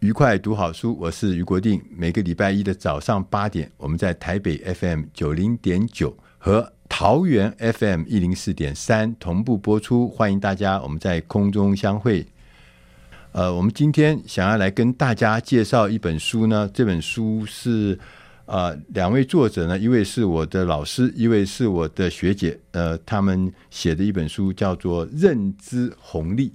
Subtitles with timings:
[0.00, 1.78] 愉快读好书，我是俞国定。
[1.94, 6.72] 每个礼拜一的早上八点，我们在台北 FM 九零点九和。
[6.88, 12.26] 桃园 FM 一零四点三同步播出，欢迎大家，我们在空中相会。
[13.32, 17.96] 呃，我们今天想要来跟大家介绍一本书呢，这本书是
[18.46, 26.48] 呃两位作者呢，一位是我的老师，一位是我的学姐，呃，他们写的一本书叫做《认知红利》。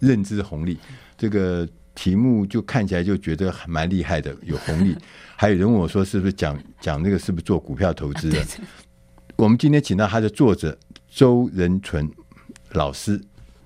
[0.00, 0.78] 认知红利
[1.18, 4.96] 这个题目就看起来就觉得还蛮厉害的，有红利。
[5.36, 8.44] 还有人问我说，是不是讲讲那个是不是做股票投资的？
[9.36, 10.76] 我们今天请到他的作者
[11.08, 12.10] 周仁纯
[12.72, 13.18] 老师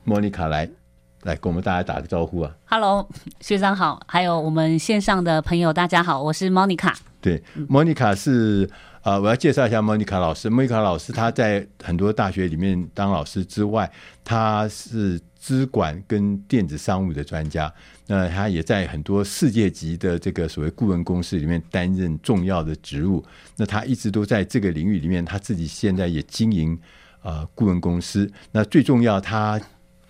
[0.04, 0.70] 莫妮卡来
[1.22, 3.08] 来跟我们大家打个招呼啊！Hello，
[3.40, 6.96] 学长好，还有我们线上的朋友大家好，我是莫妮卡。
[7.20, 8.68] 对，莫妮卡是
[9.00, 10.48] 啊、呃，我要介绍一下莫妮卡老师。
[10.48, 13.90] 莫妮卡老师他在很多大学里面当老师之外，
[14.22, 17.72] 他是资管跟电子商务的专家。
[18.06, 23.24] 那他也在很多世界级的这个所谓顾问公司里面担任重要的职务。
[23.56, 26.78] 那他一直都在这个领域里面，他自己现在也经营
[27.22, 28.30] 呃顾问公司。
[28.52, 29.58] 那最重要，他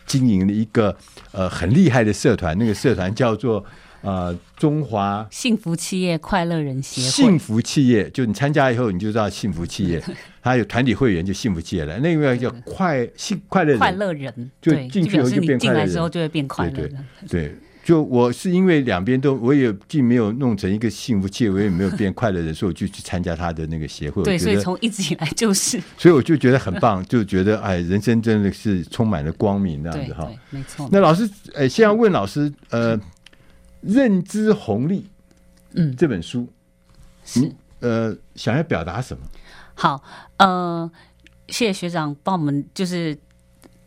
[0.07, 0.97] 经营了一个
[1.31, 3.65] 呃很厉害的社团，那个社团叫做
[4.03, 7.09] 呃中华幸福企业快乐人协会。
[7.09, 10.03] 幸福企业，就你参加以后你就知道幸福企业，
[10.43, 11.97] 他有团体会员就幸福企业了。
[12.01, 16.91] 那个叫快幸快乐人，快乐人，就进去以后就变快乐人，进来之后就会变快乐
[17.29, 17.55] 对。
[17.85, 24.23] 就我是因为两边都，我也既没有弄成一个幸福界，我也没有变快乐人，所以我就去参加他的那个协会。
[24.23, 30.27] 对，所以从一直以来就是， 所以我就觉得很棒， 就觉得哎，人生真的是充满了光明那样子哈。
[30.49, 30.89] 没错。
[30.91, 32.99] 那老师，哎，先要问老师，呃，
[33.83, 35.07] 认知红利，
[35.75, 36.49] 嗯，这本书，
[37.23, 39.23] 是呃，想要表达什么？
[39.75, 40.03] 好，
[40.39, 40.91] 呃，
[41.49, 43.15] 谢谢学长帮我们就是。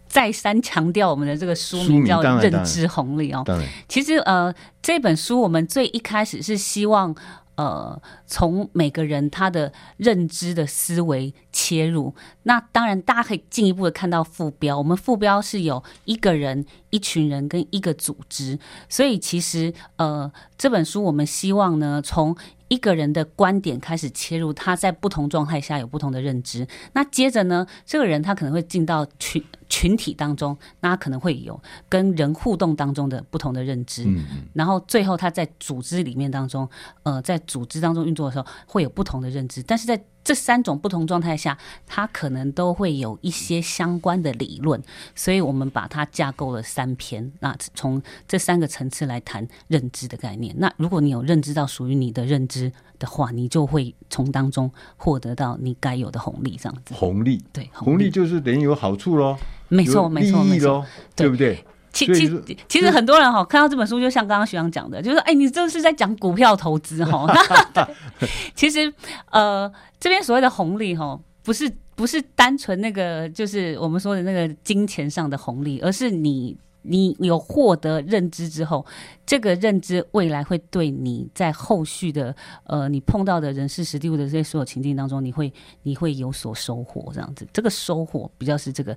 [0.08, 3.44] 再三强调，我们的这个书名叫《认知红利》哦。
[3.88, 7.16] 其实呃，这本书我们最一开始是希望
[7.56, 12.14] 呃，从每个人他的认知的思维切入。
[12.44, 14.78] 那当然，大家可以进一步的看到副标。
[14.78, 18.60] 我们副标是有一个人、一群人跟一个组织。
[18.88, 22.36] 所以其实呃，这本书我们希望呢，从
[22.68, 26.68] 一个人的观点开始切入，他在不同状态下有不同的认知。
[26.94, 34.04] 那接着呢，这个人他可能会进到群群体当中，那他可能会有跟人互动当中的不同的认知。
[34.06, 34.44] 嗯嗯。
[34.54, 36.68] 然后最后他在组织里面当中，
[37.04, 39.64] 呃，在组织当中运作的时候会有不同的认知。
[39.64, 44.84] 但是在这三种不同状态下，它可能都会有一些相关的理论。
[45.16, 47.32] 所以我们把它架构了三篇。
[47.40, 50.54] 那从这三个层次来谈认知的概念。
[50.58, 56.94] 那如果你有认知到属于你的认知，的话，你就会从当中获得到你该有的红利，这样子。
[56.94, 59.38] 红利对，红利就是等于有好处喽，
[59.70, 60.86] 没错，没错，没错，
[61.16, 61.64] 对不对？
[62.06, 67.28] 其其其实很多人哈看到这本书，就像刚刚徐阳讲的，就是哎，你这是在讲股票投资哈。
[68.54, 68.94] 其实
[69.32, 76.56] 呃，这边所谓的红利哈，不是不是单纯那个，就是我们说的那个金钱上的红利，而是你。
[76.90, 78.86] 你有获得认知之后，
[79.26, 82.34] 这个认知未来会对你在后续的
[82.64, 85.52] 呃，你碰到的人事、实地物的这些所有情境当中，你会
[85.84, 87.46] 你会有所收获，这样子。
[87.52, 88.96] 这个收获比较是这个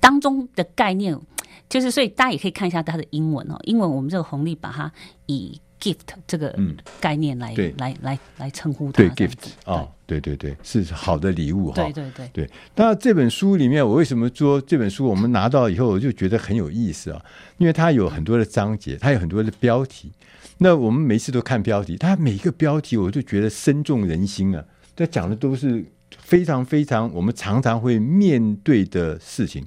[0.00, 1.16] 当中的概念，
[1.72, 3.58] 就是所以大家也可以看一下它的英文哦。
[3.62, 4.92] 英文我们这个红利把它
[5.24, 6.54] 以 gift 这个
[7.00, 8.98] 概念来、嗯、来来来称呼它。
[8.98, 11.82] 对 gift 哦，对对对，是好的礼物哈。
[11.82, 12.50] 对对对对。
[12.76, 17.24] 那这本书里面，我为什么说这本书我们拿到以后，我就觉得很有意思啊？
[17.56, 20.12] 因为它有很多的章节，它有很多的标题。
[20.58, 24.62] 那我们每次都看标题，它每一个标题我就觉得深重人心啊。
[24.94, 25.82] 它讲的都是
[26.18, 29.66] 非常非常我们常常会面对的事情。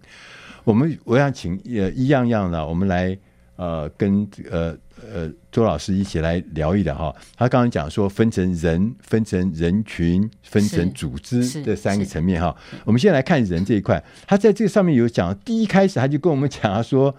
[0.66, 3.16] 我们我想请呃一样样的，我们来
[3.56, 4.76] 呃跟呃
[5.14, 7.16] 呃周老师一起来聊一聊哈。
[7.38, 12.54] 他刚刚讲说分成人、分成人群、分成组织这三个层面哈。
[12.84, 17.16] 我们先来看人这一块，他在这个上面有讲，第一开始他就跟我们讲他说，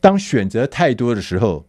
[0.00, 1.64] 当选择太多的时候，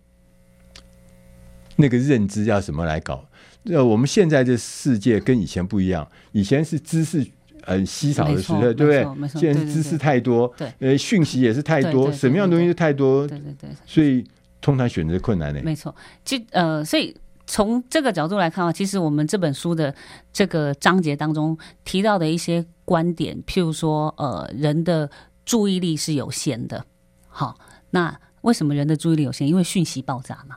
[1.75, 3.29] 那个认知要怎么来搞？
[3.65, 7.27] 呃，我们现在的世界跟以前不一样，以前是知识。
[7.69, 9.05] 很稀少的时候，对不对？
[9.39, 14.25] 现在知识太多，对，呃，讯息也是太多，什么样的东西都太多，对对对，所以
[14.59, 15.61] 通常选择困难呢。
[15.63, 15.95] 没错，
[16.25, 19.93] 就呃，所以从这个角度来看啊，其实我们这本书的
[20.33, 25.09] 这个章节当中提到的一些观点，譬如说，呃，人的
[25.45, 26.83] 注意力是有限的。
[27.27, 27.57] 好，
[27.91, 29.47] 那为什么人的注意力有限？
[29.47, 30.55] 因为讯息爆炸嘛。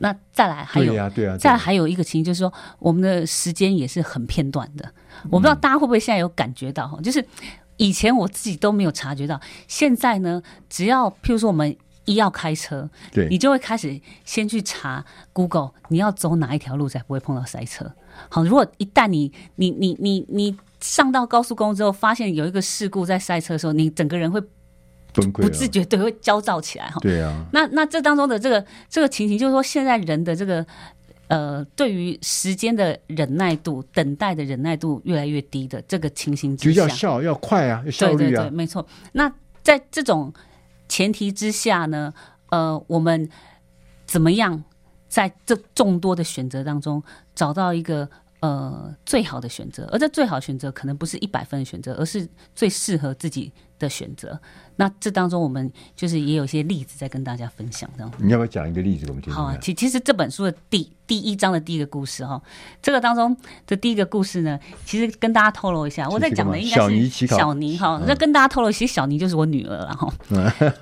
[0.00, 4.88] 那再来还有，对啊，对啊，再来还有一个情形，就是说我们的时间也是很片段的。
[5.24, 7.24] 我不知道大家会不会现在有感觉到哈，就是
[7.76, 17.92] 以前我自己都没有察觉到，现在呢，只要譬如说我们一要开车，对，你就会开始先去查 Google，你要走哪一条路才不会碰到塞车。
[18.28, 24.40] 好，如果一旦你你你你你上到高速公路之后，发现有一个事故在塞车的时候，你整个人会。
[25.32, 30.64] 不自觉对会焦躁起来哈，对啊，那那这当中的这个这个情形，就是说现在人的这个
[31.28, 38.86] 呃，对于时间的忍耐度、等待的忍耐度越来越低的这个情形之下，就要效要快啊，要效率啊，对对对，没错。
[39.12, 39.30] 那
[39.62, 40.32] 在这种
[40.88, 42.12] 前提之下呢，
[42.48, 43.28] 呃，我们
[44.06, 44.64] 怎么样
[45.08, 47.02] 在这众多的选择当中
[47.34, 48.08] 找到一个
[48.40, 49.88] 呃最好的选择？
[49.92, 54.38] 而这最好选择可能不是一百分的选择，而是最适合自己的选择。
[54.76, 58.12] 那这当中，我们就是也有一些例子在跟大家分享，这样。
[58.18, 59.32] 你要不要讲一个例子给我们听？
[59.32, 62.40] 好啊，其其实这本书的第第一章的第一个故事哈，
[62.80, 63.36] 这个当中
[63.66, 70.12] 的第一个故事呢，其实跟大家透露一下，我在讲的应该是小尼小尼哈，那跟大家透露，其实小尼就是我女儿了哈。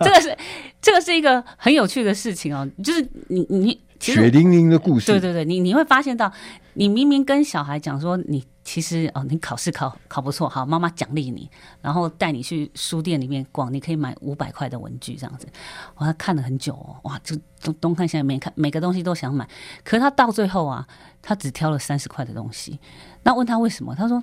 [0.00, 0.36] 这个是
[0.82, 6.32] 这个是一个很有趣的事情哦，就是你你血淋淋的故事，对对对，你你会发现到，
[6.74, 8.44] 你明明跟小孩讲说你。
[8.66, 11.48] 其实哦，你考试考考不错，好，妈妈奖励你，
[11.80, 15.46] 然后带你去书店里面逛，你可以买五百块的文具这样子。
[15.94, 19.48] 我还看了很久哦，哇，就东东看西看，没看每个东西都想买，
[19.84, 20.84] 可是他到最后啊，
[21.22, 22.76] 他只挑了三十块的东西。
[23.22, 23.94] 那问他为什么？
[23.94, 24.20] 他说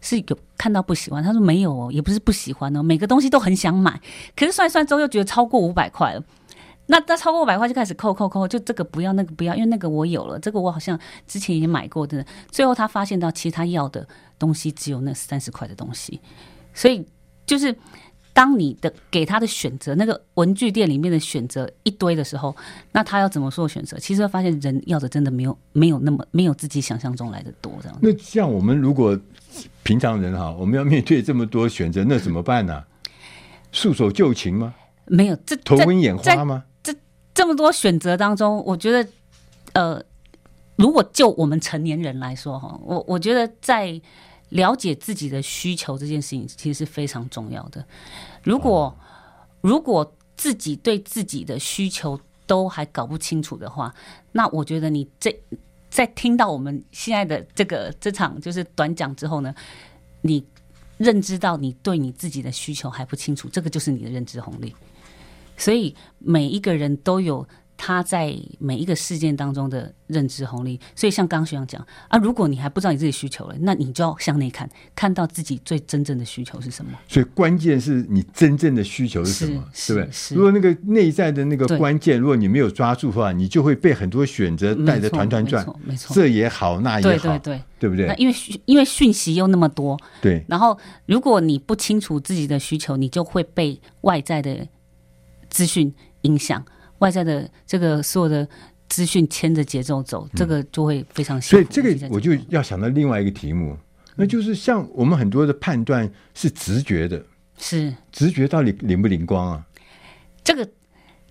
[0.00, 1.22] 是有看到不喜欢。
[1.22, 4.00] 他说没有哦，也不是不喜欢哦，每个东西都很想买，
[4.34, 6.22] 可是算一算之后又觉得超过五百块了。
[6.90, 12.24] 那那超过五百块就开始扣扣扣，就这个不要，那个不要，因为那个我有了，这个我好像之前也买过的。
[12.50, 14.08] 最后他发现到，其实他要的
[14.38, 16.18] 东西只有那三十块的东西，
[16.72, 17.06] 所以
[17.44, 17.76] 就是
[18.32, 22.56] 当你的给他的选择，那个文具店里面的选择一堆的时候，
[22.92, 23.98] 那他要怎么做选择？
[23.98, 27.98] 其实会发现人要的真的没有没有那么没有自己想象中来的多这样。
[28.00, 29.18] 那像我们如果
[29.82, 32.86] 平常人哈，我们要面对这么多选择，那怎么办呢、啊？
[33.72, 34.74] 束手就擒吗？
[35.04, 36.64] 没有，这头昏眼花吗？
[37.38, 39.08] 这么多选择当中，我觉得，
[39.72, 40.04] 呃，
[40.74, 44.02] 如果就我们成年人来说，哈，我我觉得在
[44.48, 47.86] 了解自己的需求这件事情，其实是非常重要的。
[48.42, 48.92] 如果
[49.60, 53.94] 如果自己对自己的需求都还搞不清楚的话，
[54.32, 55.40] 那我觉得你这
[55.88, 59.54] 在听到我们现在的这个这场就是短讲之后呢，
[60.22, 60.44] 你
[60.96, 64.74] 认知到你对你自己的需求还不清楚，这个就是你的认知红利。
[65.58, 67.46] 所以每一个人都有
[67.76, 70.80] 他在每一个事件当中的认知红利。
[70.96, 76.90] 所以像刚刚学长讲啊，如果你还不知道你自己需求了，那你就要向内看，看到自己最真正的需求是什么。
[77.06, 80.34] 所以关键是你真正的需求是什么，是不是？
[80.34, 85.64] 如果那个内在的那个关键，如果你没有抓住的话，你就会被很多选择带着团团转。
[85.84, 88.06] 没错，这也好，那也好，对对对，对不对？
[88.08, 88.34] 那因为
[88.64, 90.44] 因为讯息又那么多，对。
[90.48, 94.66] 然后如果你不清楚自己的需求，你就会被外在的。
[95.50, 96.64] 资讯影响
[96.98, 98.48] 外在的这个所有的
[98.88, 101.40] 资讯牵着节奏走，这个就会非常。
[101.40, 103.76] 所以这个我就要想到另外一个题目，
[104.16, 107.22] 那就是像我们很多的判断是直觉的，
[107.58, 109.66] 是直觉到底灵不灵光啊？
[110.42, 110.68] 这个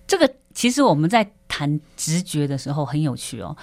[0.06, 3.56] 这个其实我们在谈直觉的时候很有趣哦。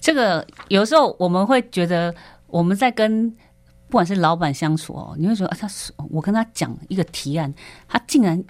[0.00, 2.14] 这个有时候我们会觉得
[2.48, 5.68] 我们在跟不管是老板相处哦，你会说啊，他
[6.10, 7.54] 我跟他讲一个提案，
[7.86, 8.42] 他竟然。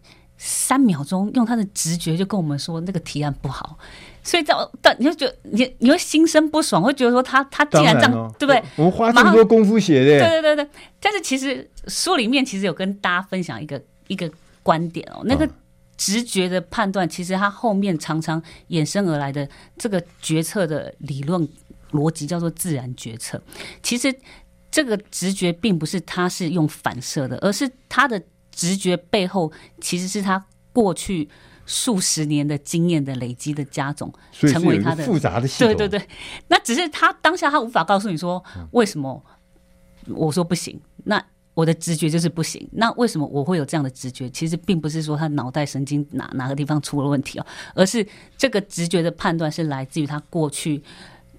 [0.44, 3.78] 三秒钟，用他的直觉就跟我们说那个提案不好，
[4.24, 8.60] 所以到到你就觉得你你会心生不爽，会觉得说他他竟然这样，哦、对不对？
[8.74, 10.68] 我们花这么多功夫写的，对对对对。
[10.98, 14.28] 但是其实书里面其实有跟大家分享一个一个
[14.64, 15.48] 观点哦，那个
[15.96, 21.48] 直觉的判断，其实它后面常常衍生而来的这个决策的理论
[21.92, 23.40] 逻辑叫做自然决策。
[23.80, 24.12] 其实
[24.72, 28.20] 这个直觉并不是他是用反射的，而是他的
[28.52, 31.28] 直觉背后其实是他过去。
[31.64, 35.72] 数十年的经验的累积的加总，成为他的复杂的系统。
[35.72, 36.08] 对对对，
[36.48, 38.42] 那只是他当下他无法告诉你说
[38.72, 39.24] 为什么
[40.08, 42.68] 我说不行，那我的直觉就是不行。
[42.72, 44.28] 那为什么我会有这样的直觉？
[44.30, 48.04] 其实并不是说他脑袋神经哪哪个地方出了问题哦，而是
[48.36, 50.82] 这个直觉的判断是来自于他过去。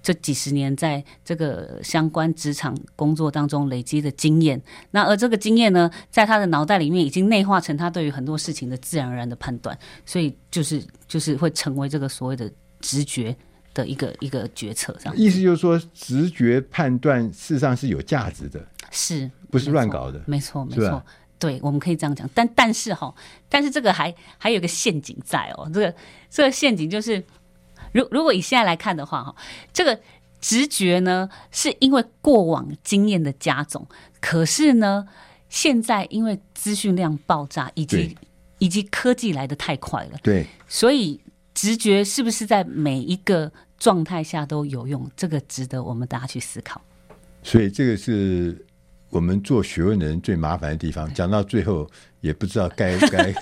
[0.04, 13.34] 这几十年在这个相关职场工作当中累积的经验，那而这个经验呢，在他的脑袋里面已经内化成他对于很多事情的自然而然的判断，所以就是就是会成为这个所谓的直觉
[13.72, 14.94] 的一个一个决策。
[14.98, 20.20] 这样意思就是说，直觉判断事实上是有价值的，是不是乱搞的？
[20.26, 21.02] 没错，没错，
[21.38, 22.28] 对，我们可以这样讲。
[22.34, 23.14] 但但是哈，
[23.48, 25.94] 但是这个还还有个陷阱在哦，这个
[26.28, 27.24] 这个陷阱就是。
[27.94, 29.34] 如如果以现在来看的话，哈，
[29.72, 29.98] 这个
[30.40, 33.86] 直觉呢，是因为过往经验的加总。
[34.20, 35.06] 可是呢，
[35.48, 38.14] 现在因为资讯量爆炸，以及
[38.58, 41.18] 以及科技来的太快了，对，所以
[41.54, 45.10] 直觉是不是在每一个状态下都有用？
[45.16, 46.82] 这个值得我们大家去思考。
[47.42, 48.62] 所以这个是。
[49.10, 51.88] 我们做学问的人最麻烦的地方，讲到最后
[52.20, 53.32] 也不知道该 该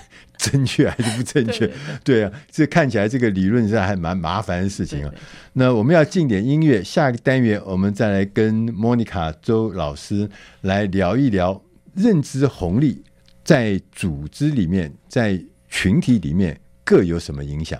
[0.51, 1.69] 正确 还是不正确。
[2.03, 5.13] 对啊，这看起来这个理论上还蛮麻烦的事情啊。
[5.53, 10.29] 那我们要进点音乐，下一个单元我们再来跟莫妮卡周老师
[10.61, 11.61] 来聊一聊
[11.95, 13.03] 认知红利
[13.43, 17.79] 在组织里面、在群体里面各有什么影响。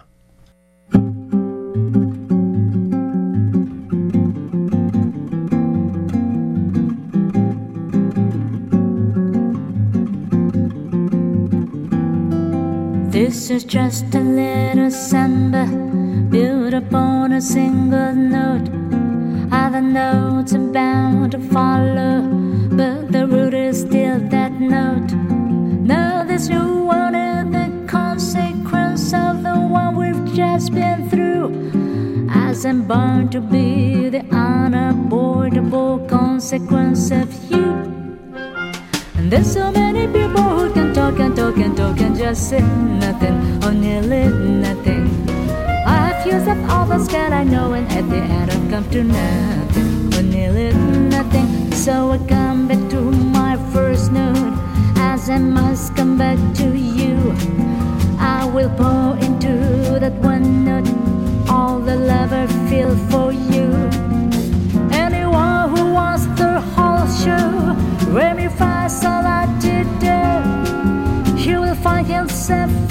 [13.34, 15.66] This is just a little samba
[16.30, 18.70] built upon a single note.
[19.52, 22.22] Other notes are bound to follow,
[22.78, 25.14] but the root is still that note.
[25.94, 32.30] Now this new one is the consequence of the one we've just been through.
[32.30, 37.74] As I'm bound to be the unavoidable consequence of you.
[39.18, 41.93] And there's so many people who can talk and talk and talk
[42.34, 44.24] just say nothing or nearly
[44.66, 45.06] nothing.
[45.86, 49.04] I've used up all the skill I know and at the end I've come to
[49.04, 50.74] nothing or nearly
[51.10, 51.72] nothing.
[51.74, 54.58] So I come back to my first note
[54.98, 57.36] as I must come back to you.
[58.18, 60.90] I will pour into that one note
[61.48, 63.68] all the love I feel for you.
[64.92, 67.73] Anyone who wants the whole show,
[72.44, 72.83] except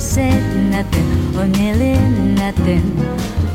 [0.00, 0.40] said
[0.70, 1.98] nothing, or nearly
[2.34, 2.84] nothing.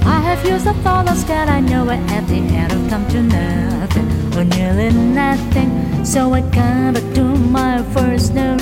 [0.05, 3.07] I have used up all the scat I know it at the end of come
[3.09, 4.07] to nothing,
[4.37, 6.03] or nearly nothing.
[6.03, 8.61] So I come back to my first note,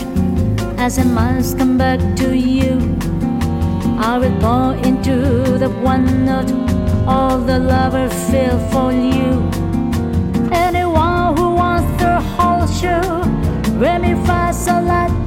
[0.77, 2.97] as I must come back to you.
[3.97, 6.51] I will pour into the one note
[7.07, 9.41] all the love I feel for you.
[10.51, 13.01] Anyone who wants the whole show,
[13.79, 15.20] let me find so la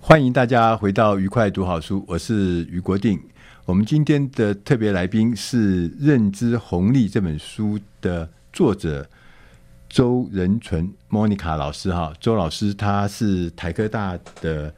[0.00, 3.20] 欢迎大家回到愉快读好书，我是于国定。
[3.66, 9.06] 我们今天的特别来宾是《认知红利》这本书的作者
[9.90, 14.72] 周仁纯 Monica 老师哈，周老师他是台科大的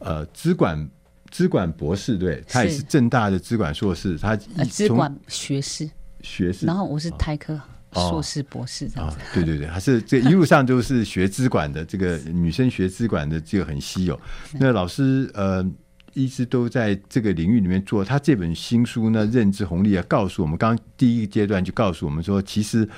[0.00, 0.90] 呃资管
[1.30, 5.88] 资管博士，对，他也是正大的资管硕士，他呃资管学士
[6.22, 7.60] 学士，然后我是台科。
[7.92, 14.16] 硕士、博士这样子、哦，对对对，还是这一路上都是学资管的，这个女生学资管的这个很稀有。
[14.60, 15.68] 那老师呃，
[16.12, 18.04] 一直都在这个领域里面做。
[18.04, 22.88] 他这本新书呢，《认知红利》啊，告诉我们，刚刚第一个阶段就告诉我们说，其实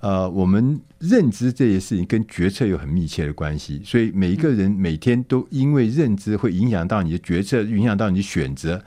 [0.00, 3.82] 呃，我们认知这些事情跟决策有很密切的关系。
[3.84, 8.82] 所以每一个人每天都因为认知会影响到你的决策，影响到你的选择。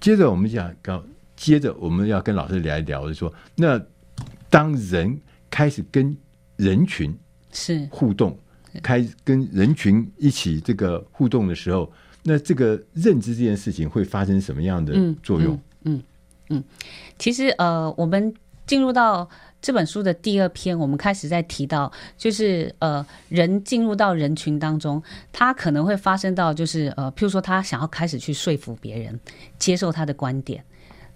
[0.00, 1.02] 接着我们讲，刚
[1.36, 3.80] 接着我们要跟老师来聊就说，那。
[4.50, 6.14] 当人开始跟
[6.56, 7.16] 人群
[7.52, 8.38] 是互动，
[8.82, 11.90] 开跟人群一起这个互动的时候，
[12.22, 15.58] 那这个认知这件事情会发生什么样的作用？
[15.84, 16.02] 嗯
[16.50, 16.64] 嗯，嗯，
[17.18, 18.32] 其实呃，我们
[18.66, 19.26] 进入到
[19.62, 25.00] 这本书的第二篇，我们开始在提到，就是呃，人进入到人群当中，
[25.32, 29.18] 他可能会发生到就是呃，譬如说他想要开始去说服别人
[29.58, 30.62] 接受他的观点。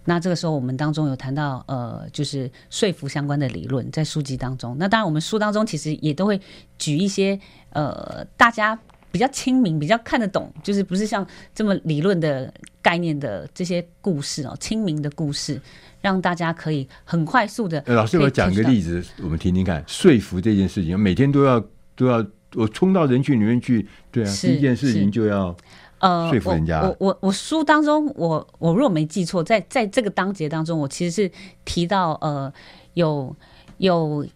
[0.08, 4.76] 那这个时候，我们当中有谈到，呃，就是说服相关的理论，在书籍当中。
[4.78, 6.40] 那当然，我们书当中其实也都会
[6.78, 7.36] 举一些，
[7.70, 8.78] 呃，大家
[9.16, 12.52] 比较亲民、比较看得懂，就是不是像这么理论的
[12.82, 15.58] 概念的这些故事哦，亲民的故事，
[16.02, 17.82] 让大家可以很快速的。
[17.86, 19.82] 老师，我讲个例子，我们听听看。
[19.86, 21.58] 说服这件事情，每天都要
[21.94, 22.22] 都要，
[22.54, 25.56] 我冲到人群里面去，对啊，第一件事情就要。
[26.00, 26.82] 呃，说服人家。
[26.82, 31.30] 我我我书当中，我我如果没记错，在在这个章节当中，我其实是
[31.64, 32.52] 提到呃，
[32.92, 33.34] 有
[33.78, 34.26] 有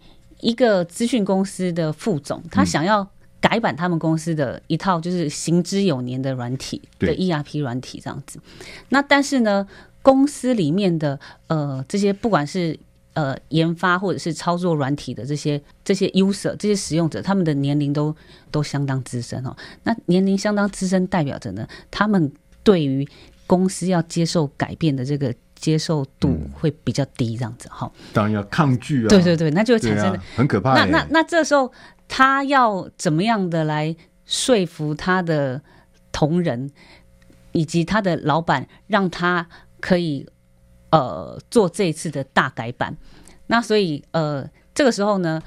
[0.40, 3.06] 一个资讯公司的副总，他想要
[3.40, 8.38] 改版他们公司的一套就是行之有年的软体的 ERP 软体这样子。
[8.90, 9.66] 那但是呢，
[10.02, 12.78] 公司里面的呃这些不管是
[13.12, 18.14] 呃，研发或者是操作软体的这些这些 user 这些使用者，他们的年龄都
[18.52, 19.54] 都相当资深哦。
[19.82, 23.06] 那年龄相当资深，代表着呢，他们对于
[23.48, 28.04] 公司要接受改变的这个接受度会比较低，这样子哈、嗯。
[28.12, 29.08] 当然要抗拒啊。
[29.08, 30.74] 对对对，那就会产生、啊、很可怕。
[30.74, 31.70] 那那那这时候
[32.10, 33.96] 他要怎么样的来
[34.26, 35.62] 说服他的
[36.12, 36.70] 同仁
[37.52, 39.48] 以及他的老板，让他
[39.80, 40.28] 可以。
[40.92, 42.96] 呃，做这次的大改版，
[43.46, 44.44] 那所以呃，
[44.74, 45.40] 这个时候呢，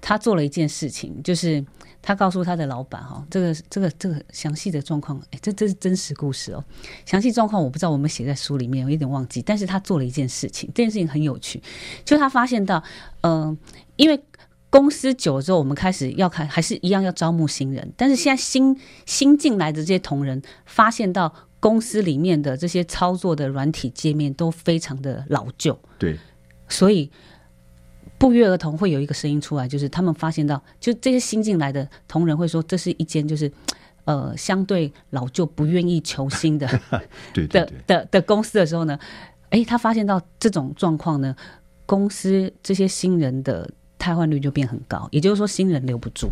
[0.00, 1.64] 他做了一件事情，就是
[2.02, 6.64] 他告诉他的老板哈，这个这个这个详细的状况，哎，这这是真实故事哦。
[7.06, 9.40] 详细状况我不知道，我们写在书里面，我有点忘记。
[9.40, 11.62] 但是他做了一件事情，这件事情很有趣，
[12.04, 12.82] 就他发现到，
[13.20, 13.56] 嗯、
[13.94, 14.20] 因为
[14.70, 21.34] 公司久了之后，我们开始要看，还是一样要招募新人，但是现在新新进来的这些同仁发现到。
[21.60, 26.16] 公司里面的这些操作的软体界面都非常的老旧，对，
[26.68, 27.10] 所以
[28.16, 33.50] 不约而同会有一个声音出来，就是他们发现到，就这些新进来的同仁会说，这是一间就是
[34.04, 36.68] 呃相对老旧、不愿意求新的
[37.34, 38.96] 的的的公司的时候呢，
[39.50, 41.34] 哎，他发现到这种状况呢，
[41.86, 43.68] 公司这些新人的。
[43.98, 46.30] 汰换率就变很高，也就是说新人留不住，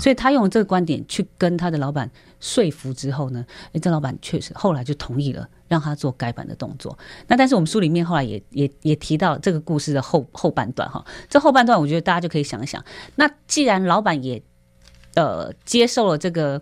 [0.00, 6.98] 所以他用这个观点去跟他的老板说服之后呢，诶，这老板确实后来就同意了，让他做改版的动作。
[7.28, 12.82] 那但是我们书里面后来也也也提到这个故事的后后半段哈，这后半段我觉得大家就可以想一想，
[13.16, 14.42] 那既然老板也
[15.14, 16.60] 呃接受了这个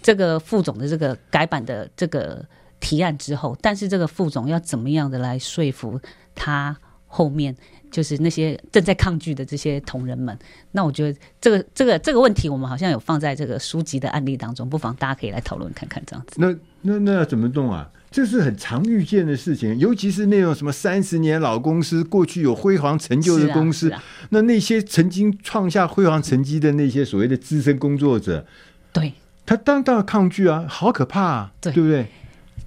[0.00, 2.42] 这个副总的这个改版的这个
[2.80, 6.00] 提案之后，但是这个副总要怎么样的来说服
[6.34, 6.74] 他
[7.06, 7.54] 后面？
[7.90, 10.36] 就是那些正在抗拒的这些同仁们，
[10.72, 16.36] 那我觉得这个这个这个问题，我们好像有放在这个书籍的案例当中，不妨大家可以来讨论看看这样子。
[16.38, 17.90] 那那那要怎么弄啊？
[18.10, 28.44] 这是很常遇见的事情，尤其是那种什么三十年老公司，过去有辉煌成就的公司，啊啊、那那些曾经创下辉煌成绩的那些所谓的资深工作者，
[28.92, 29.12] 对，
[29.46, 32.08] 他当当然抗拒啊，好可怕啊，对，对不对？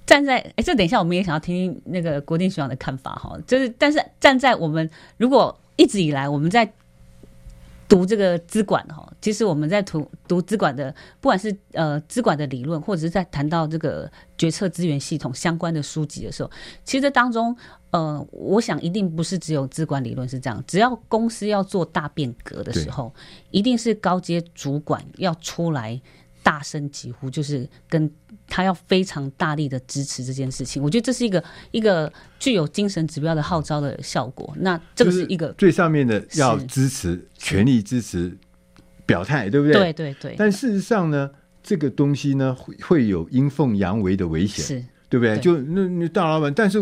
[0.06, 6.72] 站在哎，这等一下我们也想要听听那个国定学长的看法哈，就是但是站在我们如果一直以来我们在。
[7.86, 16.50] 读这个资管哈，其实我们在读读资管的，不管是呃资管的理论，或者是在谈到这个决策资源系统相关的书籍的时候，
[16.82, 17.54] 其实这当中，
[17.90, 23.14] 呃，我想一定不是只有资管理论是这样，只要公司要做大变革的时候，
[23.50, 26.00] 一定是高阶主管要出来。
[26.44, 28.08] 大声疾呼，就是跟
[28.46, 30.80] 他要非常大力的支持这件事情。
[30.80, 34.54] 我觉得这是一个一个具有精神指标的号召的效果。
[34.58, 38.36] 那这个是一个最上面的要支持，全力支持
[39.06, 39.72] 表态，对不对？
[39.72, 40.34] 对对对。
[40.38, 41.30] 但事实上呢，
[41.62, 45.36] 这个东西呢会会有阴奉阳违的危险，是对不对？
[45.36, 46.78] 对就那那大老板，但是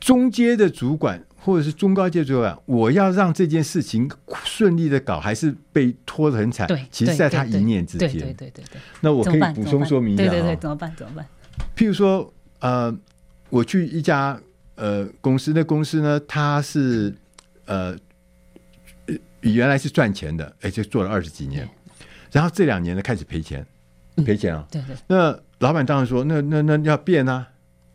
[0.00, 1.24] 中阶的主管。
[1.44, 4.10] 或者是中高阶主管，我要让这件事情
[4.44, 6.66] 顺利的搞，还是被拖得很惨？
[6.66, 8.08] 对，其实在他一念之间。
[8.08, 8.80] 对对对对对。
[9.02, 10.22] 那我可以补充说明一下。
[10.22, 10.90] 对对对，怎么办？
[10.96, 11.26] 怎么办？
[11.76, 12.96] 譬如说，呃，
[13.50, 14.40] 我去一家
[14.76, 17.14] 呃公司，那公司呢，它是
[17.66, 17.94] 呃
[19.42, 21.68] 原来是赚钱的，而且做了二十几年，
[22.32, 23.66] 然后这两年呢开始赔钱，
[24.24, 24.66] 赔钱啊。
[24.70, 24.96] 对对。
[25.08, 27.46] 那老板当然说，那那那要变啊，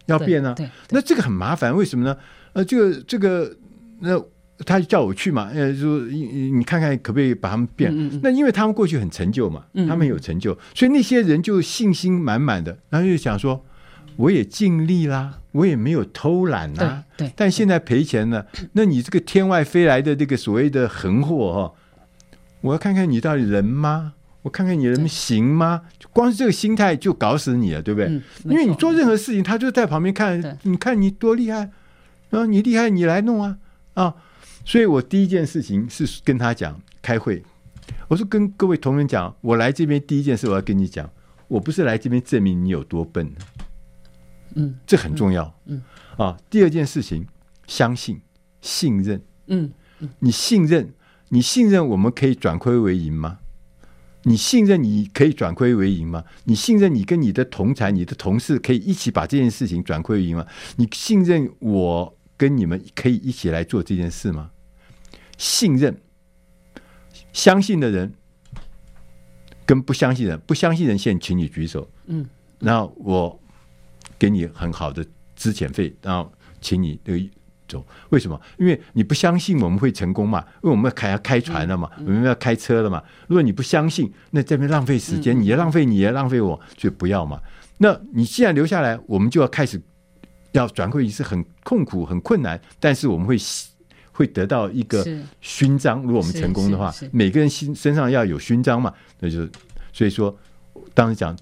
[0.05, 0.53] 要变啊。
[0.53, 0.69] 对。
[0.91, 2.15] 那这个很麻烦，为什么呢？
[2.59, 3.55] 呃，这个这个，
[4.01, 4.21] 那
[4.65, 7.89] 他叫我去嘛，呃，说你你看看可不可以把他们变？
[7.89, 13.63] 嗯嗯，那因为他们过去很成就嘛，他们有成就，所以那些人就信心满满的，然后就想说，
[14.17, 21.73] 我也尽力啦，我也没有偷懒啦，对，对，但现在赔钱了，那你这个天外飞来的这个所谓的横祸哈，
[22.59, 24.15] 我要看看你到底人吗？
[24.41, 25.83] 我看看你人行吗？
[26.11, 28.07] 光是这个心态就搞死你了，对不对？
[28.09, 31.69] 嗯，因为你做任何事情，他就在旁边看，你看你多厉害。
[32.31, 33.57] 啊，你厉害，你来弄啊！
[33.95, 34.15] 啊，
[34.63, 37.43] 所以我第一件事情是跟他讲开会。
[38.07, 41.09] 我说跟各位同仁讲，我来这边第一件事我要跟你讲，
[41.47, 43.31] 我不是来这边证明你有多笨。
[44.55, 45.43] 嗯，这很重要。
[45.65, 45.81] 嗯，
[46.17, 47.25] 嗯啊，第二件事情，
[47.67, 48.21] 相信、
[48.61, 49.21] 信任。
[49.47, 50.93] 嗯，嗯你信任，
[51.29, 53.39] 你信任我们可以转亏为盈吗？
[54.23, 56.23] 你信任你可以转亏为盈吗？
[56.43, 60.45] 你信任你跟你的同才、你的同事可以一起把这件事情转亏为盈吗？
[60.75, 62.15] 你信任我？
[62.39, 64.49] 跟你们可以一起来做这件事吗？
[65.37, 65.99] 信任、
[67.33, 68.13] 相信的人
[69.65, 71.85] 跟不相信人，不相信人先请你举手。
[72.05, 72.25] 嗯，
[72.59, 73.37] 然后我
[74.17, 76.97] 给你很好的资遣费，然后请你
[77.67, 77.85] 走。
[78.09, 78.39] 为什么？
[78.57, 80.39] 因为你不相信我们会成功嘛？
[80.63, 83.03] 因为我们要开要开船了嘛，我们要开车了嘛。
[83.27, 87.41] 如果你不相信，那这边浪费时间，你也浪费，你也浪费我，就不要嘛。
[87.79, 89.81] 那你既然留下来，我们就要开始。
[90.51, 93.37] 要转会是很痛苦、很困难，但是我们会
[94.11, 95.05] 会得到一个
[95.41, 96.01] 勋章。
[96.01, 99.49] 如果我们成功的话，每个人心身上要有勋章嘛，那就是
[99.93, 100.37] 所以说，
[100.93, 101.37] 当时讲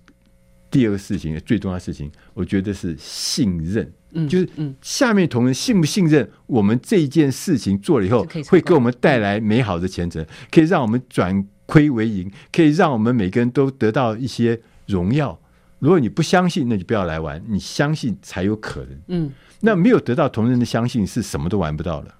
[0.69, 4.49] 第二个事情最重要的事情，我觉得是信任，嗯，就是
[4.81, 15.39] 下面同仁信不信任我们这一件事情做了以后会给我们带来美好的前程，可以让我们转亏为盈，可以让我们每个人都得到一些荣耀。
[15.79, 17.43] 如果你不相信，那就不要来玩。
[17.47, 19.01] 你相信才有可能。
[19.09, 22.15] 嗯，那没有得到同仁的相信，是什么都玩不到了。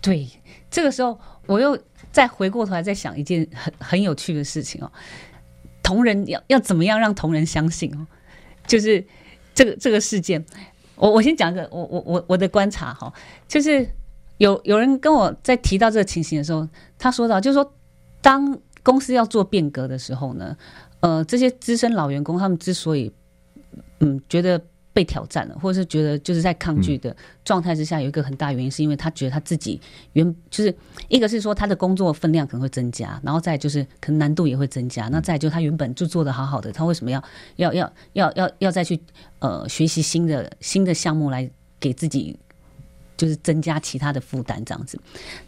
[0.00, 0.28] 对，
[0.68, 1.78] 这个时候我又
[2.10, 4.90] 再回过头来再想一件很很有趣的事情哦。
[5.82, 8.06] 同仁要要怎么样让同仁相信哦？
[8.66, 9.04] 就是
[9.54, 10.44] 这个这个事件，
[10.96, 13.12] 我我先讲一个我我我我的观察哈，
[13.46, 13.88] 就是
[14.38, 17.74] 有有人跟我在提到这个情形的时候，他说到就是说，
[18.20, 20.56] 当公司要做变革的时候呢。
[21.00, 23.12] 呃，这些资深老员工，他们之所以
[24.00, 24.60] 嗯觉得
[24.92, 29.80] 被挑战了，或者是觉得就是在抗拒的状态之下，有一个很大原因，是因为他觉得他自己
[30.14, 30.74] 原就是
[31.06, 37.22] 一个是说他的工作分量可能会增加，然后再就是可能难度也会增加，那再就他原本就做得好好的，他为什么要
[37.56, 38.98] 要要要要要再去
[39.38, 42.36] 呃学习新的新的项目来给自己
[43.16, 44.98] 就是增加其他的负担这样子？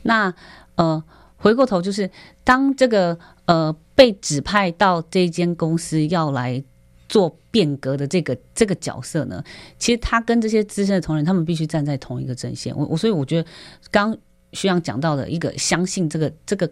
[0.03, 0.33] 那
[0.77, 1.03] 呃。
[1.41, 2.09] 回过头就是，
[2.45, 6.63] 当这个呃被指派到这间公司要来
[7.09, 9.43] 做变革的这个这个角色呢，
[9.79, 12.77] 其实他跟这些资深的同仁，他们必须站在同一个阵线。
[12.77, 13.49] 我我所以我觉得，
[13.91, 14.17] 刚
[14.53, 16.71] 徐阳讲到的一个相信这个这个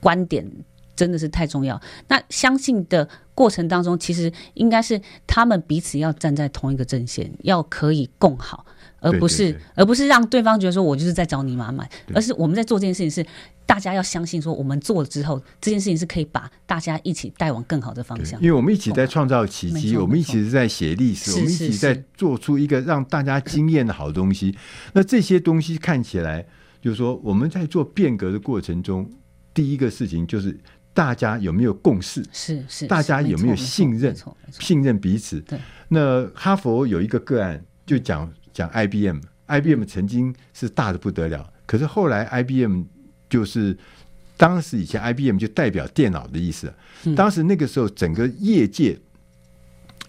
[0.00, 0.44] 观点
[0.98, 1.80] 真的是太重要。
[2.08, 8.66] 那相信的过程当中，其实应该是他们彼此要站在同一个阵线，要可以共好，
[8.98, 13.24] 而不是而不是让对方觉得说我就是在找你麻烦，而是我们在做这件事情是
[13.64, 18.40] 大家要相信说我们做了之后，这件事情是可以把大家一起带往更好的方向。
[18.40, 24.52] 因为我们一起在创造奇迹，我们一起是在写历史，我们一起在做出一个让大家惊艳的好东西。
[24.94, 26.44] 那这些东西看起来，
[26.82, 29.08] 就是说我们在做变革的过程中，
[29.54, 30.58] 第一个事情就是。
[30.98, 32.24] 大家有没有共识？
[32.32, 34.12] 是是，大家有没有信任？
[34.50, 35.38] 信任彼此。
[35.42, 35.56] 对。
[35.86, 39.20] 那哈佛有一个个案，就讲讲 IBM。
[39.46, 42.82] IBM 曾经是大的不得了，可是后来 IBM
[43.30, 43.78] 就是
[44.36, 46.74] 当时以前 IBM 就代表电脑的意思。
[47.14, 48.98] 当时那个时候，整个业界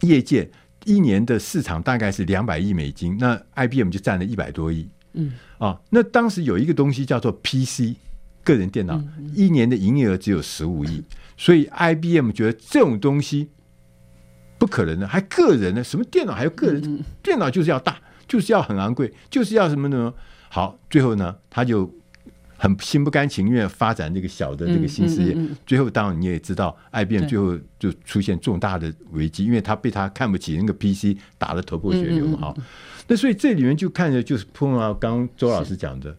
[0.02, 0.50] 业界
[0.86, 4.90] 一年的市场大概是两百亿美金，那 IBM 就占了一百多亿。
[5.14, 5.34] 嗯。
[5.60, 7.96] 啊，那当时有一个东西叫做 PC。
[8.50, 9.00] 个人电脑
[9.36, 11.04] 一年的营业额只有十五亿，
[11.38, 13.50] 所以 IBM 觉得这种东西
[14.58, 15.84] 不可能的，还个人呢？
[15.84, 17.04] 什么电脑还有个人？
[17.22, 20.12] 电脑就是要大，就是要很昂贵，就是要什么呢？
[20.50, 21.94] 好，最后呢，他就
[22.58, 25.38] 很心不甘情愿发展这个小的这个新事业。
[25.68, 32.40] 最后，当然你也知道，IBM 最后就出现重大的危机，因为他被他看不起那个 PC 打得头破血流嘛。
[32.40, 32.58] 好，
[33.08, 36.18] 那所以这里面就看着就是碰到刚刚周老师讲的。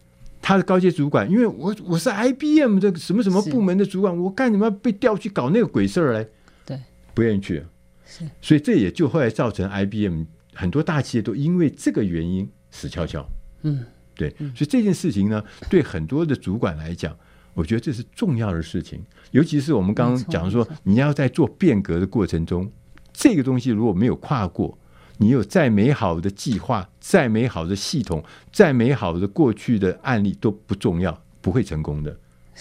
[0.51, 6.27] 他的高阶主管，因为我我是 IBM 的什么什么部门的主管，我干什么被调去搞那个鬼事儿嘞？
[6.65, 6.77] 对，
[7.13, 7.63] 不愿意去。
[8.05, 13.25] 是，所以这也就后来造成 IBM 很多大企业都因为这个原因死翘翘。
[13.61, 17.15] 嗯，对，所以这件事情呢，对很多的主管来讲，
[17.53, 22.69] 我觉得这是重要的事情，尤其是我们刚刚讲说，你要在做变革的过程中，
[23.13, 24.77] 这个东西如果没有跨过。
[25.21, 32.09] 你有再美好的计划，再美好的系统，再美好的过去的案例都不重要，不会成功的，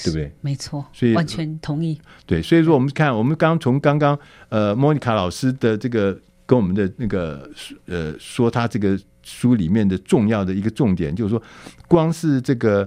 [0.05, 0.31] 对不对？
[0.43, 1.99] 没错，所以完全同意。
[2.27, 4.17] 对，所以说我们看，我们刚从刚刚
[4.51, 7.51] 呃，莫妮卡老师的这个跟我们的那个
[7.87, 11.43] 呃说，他这个书里面的重要的一个重点，就是说，
[11.89, 12.87] 光是这个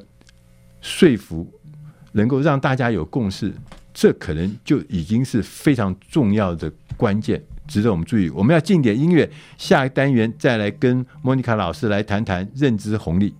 [0.82, 1.52] 说服
[2.12, 3.52] 能够让大家有共识，
[3.92, 7.44] 这可能就已经是非常重要的关键。
[7.74, 13.34] 值得我们注意，我们要进点音乐，下一单元再来跟莫妮卡老师来谈谈认知红利。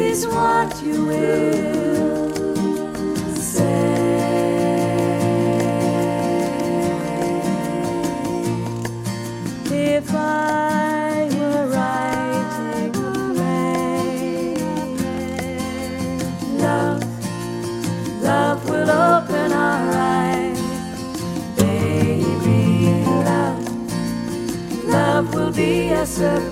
[0.00, 2.34] is what you will
[3.36, 3.66] say.
[9.70, 14.56] If I were writing a play,
[16.64, 17.02] love,
[18.22, 20.60] love will open our eyes.
[21.56, 22.94] Baby,
[23.28, 23.60] love,
[24.86, 26.49] love will be a surprise.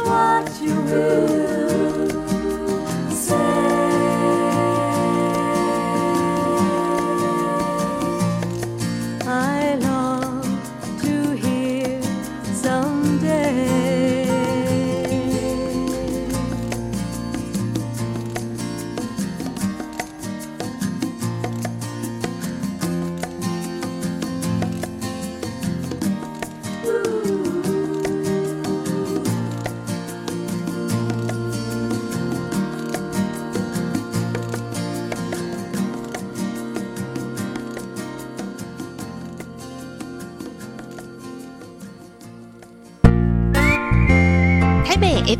[0.00, 1.83] what you will.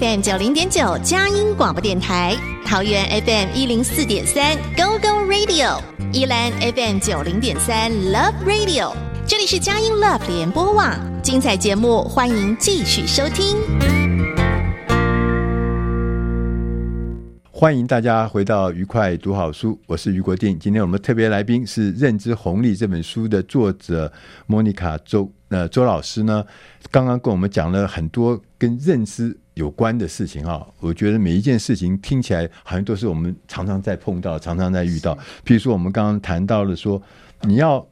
[0.05, 2.37] FM 九零点九佳音广播电台，
[2.67, 5.81] 桃园 FM 一零四点三 Go Go Radio，
[6.13, 8.93] 宜兰 FM 九零点三 Love Radio，
[9.27, 13.57] 这里是佳音 Love 联播网，精彩节目欢迎继续收听。
[17.51, 20.59] 欢迎大家回到愉快读好书，我是余国定。
[20.59, 24.13] 今天我们特别来宾是《认知红利》这本书的作者
[24.47, 25.33] 莫妮卡周。
[25.55, 26.45] 那周老师呢，
[26.91, 30.67] 刚刚跟我们讲了很多跟认知有关的事情啊。
[30.81, 35.15] 我觉得每一件事情听起来好像都是我们常常在碰到、常常在遇到。
[35.45, 37.01] 譬如说，我们刚刚谈到了说，
[37.43, 37.87] 你要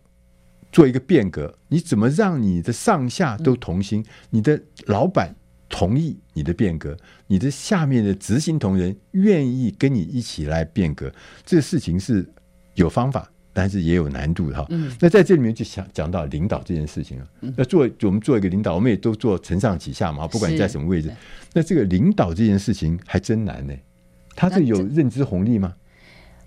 [0.72, 4.05] 做一个变革，你怎么让你的上下都同心？
[4.31, 5.35] 你的老板。
[5.75, 6.94] 同意你的变革，
[7.27, 11.11] 你的下面的执行同仁愿意跟你一起来变革，
[11.46, 12.31] 这个事情是
[12.75, 14.66] 有方法，但是也有难度的哈。
[14.70, 17.26] 嗯，那在这里面就想讲到领导这件事情了。
[17.56, 21.12] 那做我们做一个领导，我们也都做承上启下嘛，不管你在什么位置。
[21.52, 23.74] 那这个领导这件事情还真难呢。
[24.34, 25.74] 他这有认知红利吗？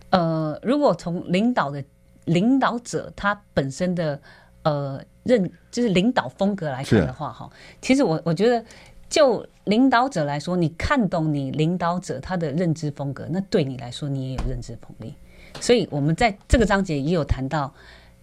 [0.10, 1.84] 呃，如果从领导的
[2.26, 4.20] 领导者他本身的
[4.64, 7.50] 呃认就是领导风格来看的话，哈，
[7.82, 8.64] 其实我我觉得。
[9.08, 15.14] 就领导者来说，你看懂你领导者他的认知风格，那对你来说你也有认知红利。
[15.60, 17.74] 所以，我们在这个章节也有谈到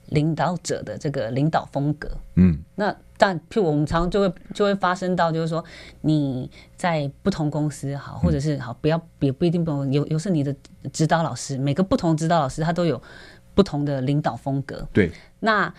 [0.07, 2.11] 领导者的这个领导风格。
[2.37, 5.65] 嗯，那但譬如我们常常就会就会发生到，就是说
[6.01, 10.55] 你在不同公司好，或者是好，不要也不一定不同，有有是你的
[10.93, 13.01] 指导老师，每个不同指导老师他都有
[13.55, 14.87] 不同的领导风格。
[14.93, 15.73] 对，那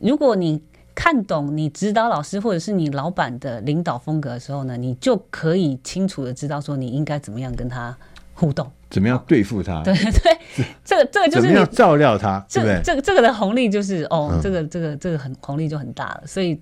[0.00, 0.62] 如果你
[0.94, 7.96] 看懂你指导老师或者是你老板的领导风格的时候呢，你就可以清楚的知道说你应该怎么样跟他
[8.38, 9.82] 互动，怎么样对付他。
[9.82, 10.38] 对 对，
[10.84, 12.80] 这个这个就是你要照料他，对不对？
[12.84, 16.22] 这个这个的红利就是哦，这个这个这个很红利就很大了。
[16.26, 16.60] 所以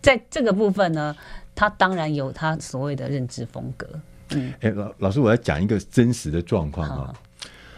[0.00, 1.16] 在这个部分呢，
[1.54, 3.88] 他当然有他所谓的认知风格。
[4.30, 7.14] 嗯，哎，老老师，我要讲一个真实的状况哈，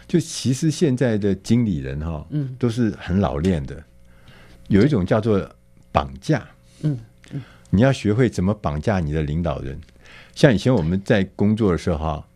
[0.07, 3.81] 就其实现在的经理人哈，嗯，都是很老练的，
[4.67, 5.49] 有一种叫做。
[5.91, 6.47] 绑架，
[6.83, 6.99] 嗯，
[7.71, 9.81] 你要学会怎么绑架你的领导人。
[10.35, 12.28] 像以前我们在工作的时候，哈，你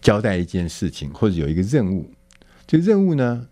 [0.00, 2.10] 交代一件事情或者有一个任务，
[2.66, 3.48] 这个任务呢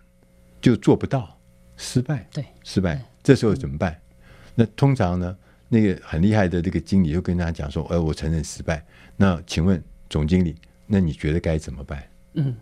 [0.61, 1.38] 就做不到，
[1.76, 4.00] 失败，对，失败，这时候怎么办？
[4.54, 5.37] 那通常呢，
[5.68, 8.85] 那个很厉害的这个经理就跟他讲说：“哎，我承认失败。
[9.16, 10.56] 那请问总经理，
[10.87, 12.02] 那你觉得该怎么办？”
[12.35, 12.56] 嗯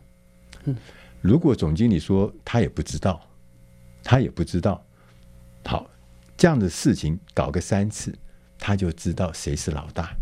[0.64, 0.76] 嗯，
[1.20, 3.20] 如果总经理说他也不知道，
[4.02, 4.84] 他也不知道，
[5.64, 5.90] 好。
[6.36, 8.12] 这样的事情搞个三次，
[8.58, 10.12] 他就知道谁是老大。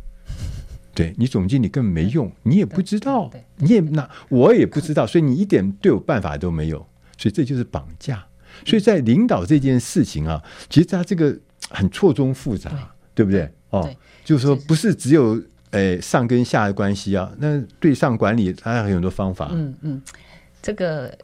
[0.94, 6.78] 对，你总经理根本没用，你也不知道，你也那我也不知道，所以你一点对我办法都没有。
[7.16, 8.24] 所以这就是绑架。
[8.66, 11.36] 所以在领导这件事情啊，其实他这个
[11.70, 12.70] 很错综复杂，
[13.14, 13.50] 对不对？
[13.70, 13.88] 哦，
[14.24, 19.48] 就是说不是只有诶上跟下的关系啊，那对上管理它还有很多方法。
[19.52, 20.02] 嗯嗯，
[20.60, 21.16] 这个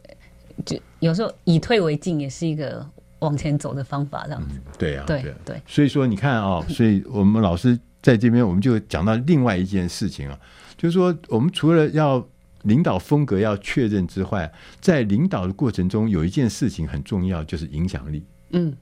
[0.65, 2.85] 就有时候以退为进也是一个。
[3.21, 10.39] 往前走的方法，这样子，嗯、对啊，对对，所以说你看啊、哦，所以我们老师在这边，我们就讲到另外一件事情啊，
[10.77, 12.25] 就是说，我们除了要
[12.63, 18.77] 领导风格要确认之外，在领导的过程中，有一件事情很重要，就是影响力，嗯，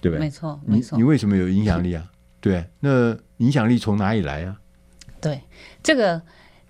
[0.00, 0.20] 对不对？
[0.20, 0.96] 没错，没错。
[0.96, 2.10] 你你为什么有影响力啊？
[2.40, 4.60] 对，那影响力从哪里来啊？
[5.20, 5.40] 对，
[5.82, 6.20] 这个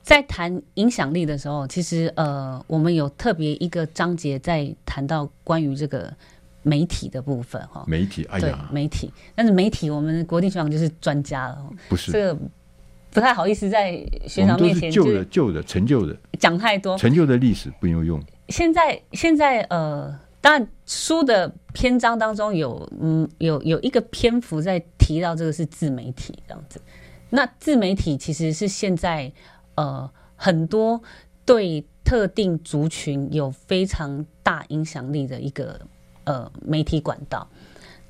[0.03, 6.15] 在谈影响力的时候，其实呃，我们有特别一个章节在谈到关于这个。
[6.63, 12.13] 媒体的部分哈，媒体哎呀，媒体，但是媒体我们国定学长就是专家了，不是。
[12.13, 12.39] 这个
[13.11, 13.93] 不太好意思在
[14.27, 16.15] 学长面前旧的旧的陈旧的。
[16.39, 16.99] 讲太多。
[16.99, 18.23] 陈旧的历史不用用。
[18.49, 26.81] 现在现在呃，当然书的篇章当中有嗯有有一个篇幅在提到这个是自媒体这样子，
[27.31, 29.33] 那自媒体其实是现在
[29.77, 31.01] 呃很多
[31.47, 35.81] 对特定族群有非常大影响力的一个。
[36.29, 37.49] 呃，媒体管道，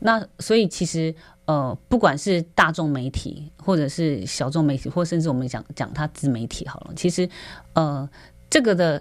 [0.00, 1.14] 那所以其实
[1.44, 7.28] 呃，不管是大众媒体，或者是小众媒体，或甚至我们讲讲它自媒体好了，其实
[7.74, 8.10] 呃，
[8.50, 9.00] 这个的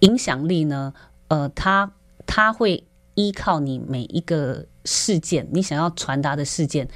[0.00, 0.92] 影响力呢，
[1.28, 1.92] 呃，它
[2.26, 2.82] 它会
[3.14, 6.88] 依靠你每一个事件，你想要传达的事件，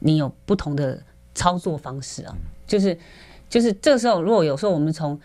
[0.00, 1.02] 你有不同的
[1.34, 2.36] 操作方式啊，
[2.66, 2.98] 就是
[3.48, 5.18] 就是这时候，如果有时候我们从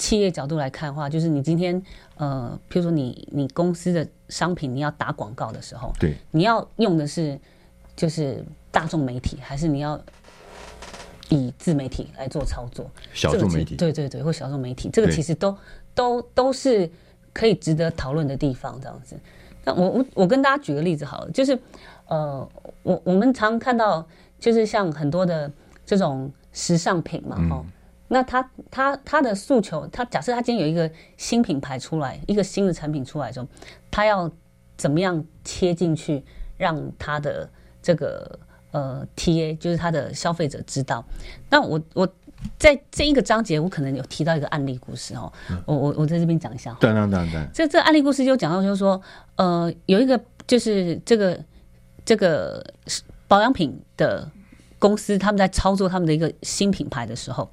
[0.00, 1.80] 企业角度来看的话，就是你今天
[2.16, 7.38] 呃，譬如说你你公司的商品你要打广告的时候，对，你要用的是
[7.94, 10.00] 就是大众媒体，还是你要
[11.28, 12.90] 以自媒体来做操作？
[13.12, 15.54] 小众媒体，对对对，或小众媒体，这个其实都
[15.94, 16.90] 都都是
[17.34, 18.80] 可以值得讨论的地方。
[18.80, 19.20] 这样子，
[19.64, 21.58] 那我我我跟大家举个例子好了，就是
[22.08, 22.48] 呃，
[22.82, 25.52] 我我们常看到就是像很多的
[25.84, 27.66] 这种时尚品嘛，哈、嗯。
[28.12, 33.46] 那他他他的诉求，他假设他今天有一个新品牌出来，一个新的产品出来的时候，
[33.88, 34.28] 他要
[34.76, 36.24] 怎么样切进去，
[36.56, 37.48] 让他的
[37.80, 38.36] 这个
[38.72, 41.04] 呃 TA 就是他的消费者知道。
[41.50, 42.08] 那我我
[42.58, 46.76] 在这一个章节，我可能有提到一个案例故事哦，嗯、我我我在这边讲一下。
[46.80, 47.46] 对对对对。
[47.54, 49.00] 这这案例故事就讲到，就是说，
[49.36, 51.40] 呃，有一个就是这个
[52.04, 52.64] 这个
[53.28, 54.28] 保养品的
[54.80, 57.48] 公司，他们在操作他们的一个新品牌的时候。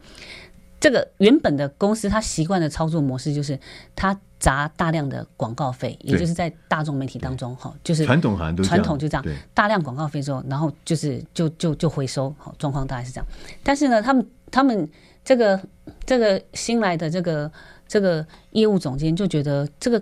[0.79, 3.59] 这个原本的公司，他习惯的操作模式就是，
[3.95, 9.25] 他砸大量的广告费，也就是在大众媒体当中，哈，就是传统好像都传统就这样，
[9.55, 13.25] 大量广告费之后，然后就是就就就回收，好，状况大概是这样。
[13.63, 14.87] 但是呢，他们他们
[15.25, 15.59] 这个
[16.05, 17.51] 这个新来的这个
[17.87, 19.99] 这个业务总监就觉得，这个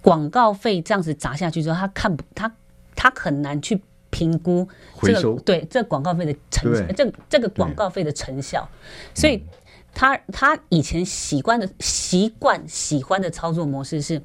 [0.00, 2.54] 广告费这样子砸下去之后，他看不他
[2.94, 4.68] 他很难去评估
[5.02, 5.38] 这个回收。
[5.40, 8.68] 对这广告费的成这这个广告费的成效，
[9.12, 9.42] 所以。
[9.98, 14.22] 他他以前习惯的习惯喜欢的操作模式是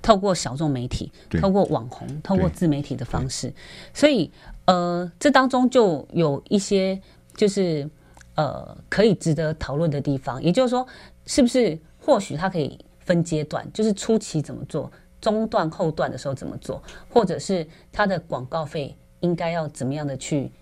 [0.00, 1.10] 透过小众媒体、
[1.40, 3.52] 透过网红、透过自媒体的方式，
[3.92, 4.30] 所以
[4.66, 7.02] 呃，这当中就有一些
[7.34, 7.90] 就是
[8.36, 10.40] 呃可以值得讨论的地方。
[10.40, 10.86] 也就是说，
[11.26, 14.88] 是不是或许他可以分阶段，就是初期怎么做，
[15.20, 20.52] 中段、后段的时候怎么做，或者是他的广告费应该要怎么样的去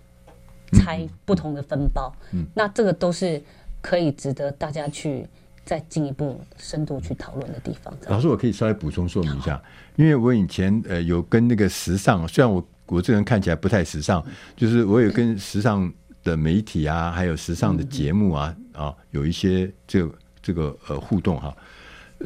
[0.72, 2.10] 拆不同的分包？
[2.32, 3.42] 嗯，那这个都是。
[3.84, 5.26] 可以值得大家去
[5.62, 7.94] 再进一步深度去讨论的地方。
[8.08, 9.62] 老师，我可以稍微补充说明一下，
[9.96, 14.24] 因为我以前呃有跟那个时尚，虽然我我这个人看起来不太时尚，
[14.56, 20.10] 就是我有跟时尚的媒体啊，还有时尚的节目啊啊有一些这
[20.40, 21.54] 这个呃互动哈。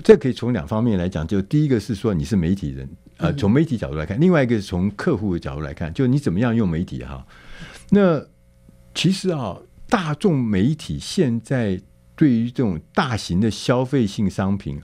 [0.04, 7.26] 这可以从两方面来讲，就第一个是说你是媒体人，呃，从媒体角度来看；另外一个是从客户的角度来看，就你怎么样用媒体哈。
[7.90, 8.24] 那
[8.94, 9.58] 其实啊。
[9.88, 11.80] 大众媒体现在
[12.14, 14.80] 对于这种大型的消费性商品，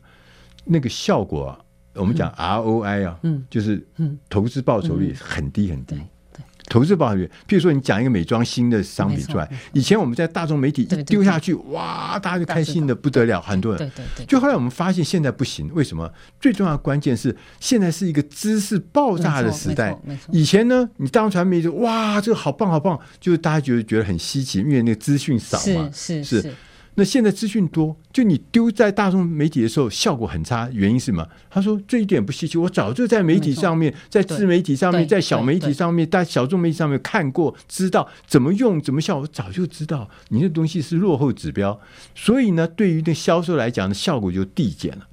[0.65, 1.61] 那个效果啊，
[1.95, 3.87] 我们讲 ROI 啊，嗯，就是
[4.29, 5.97] 投资报酬率很低很低。
[6.67, 13.79] 投资报酬率，譬如说你讲一个美妆新的商品出来，以前我们在大众媒体一丢下去，哇，大家就开心的不得了，很多人。
[13.79, 14.27] 对对对。
[14.27, 16.11] 就后来我们发现现在不行，为什么？
[16.41, 19.97] 最重要的关键是现在是一个知识爆炸的时代。
[20.33, 26.53] 以前呢，你当传媒就哇，这个好棒好棒，就是大家觉得觉得很稀奇，因为那个资讯少嘛，是是。
[26.97, 31.29] 那现在资讯多，就你丢在大众媒体的时候效果很差，原因是什么？
[31.51, 40.09] 他说这一点不稀奇，我早就在媒体上面，在自媒体上面，在小媒体上面，在小众媒体上面看过，知道怎么用，怎么效，我早就知道。
[40.29, 41.81] 你那东西是落后指标，
[42.15, 45.09] 所以呢，对于那销售来讲的效果就递减了。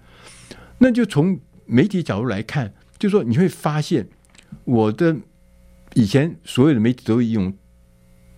[0.77, 4.07] 那就从媒体角度来看，就说你会发现，
[4.65, 5.15] 我的
[5.95, 7.51] 以前所有的媒体都用。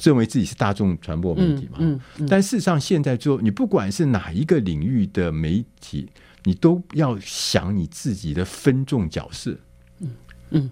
[0.04, 1.78] 认为自己是大众传播媒体嘛？
[1.80, 6.10] 嗯嗯嗯、但事实上，现在就你不管是哪一个领域的媒体，
[6.43, 9.58] 你都要想你自己的分众角色。
[9.99, 10.10] 嗯
[10.51, 10.72] 嗯，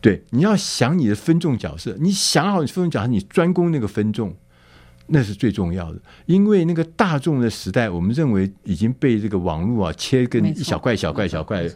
[0.00, 4.34] 对，你要想你的分众角色，你想好你分众角色，你专攻那个分众，
[5.08, 6.00] 那是最重要的。
[6.24, 11.68] 因为那个大众的时代，我们认为已经被这个网络啊切跟一小块小块小块，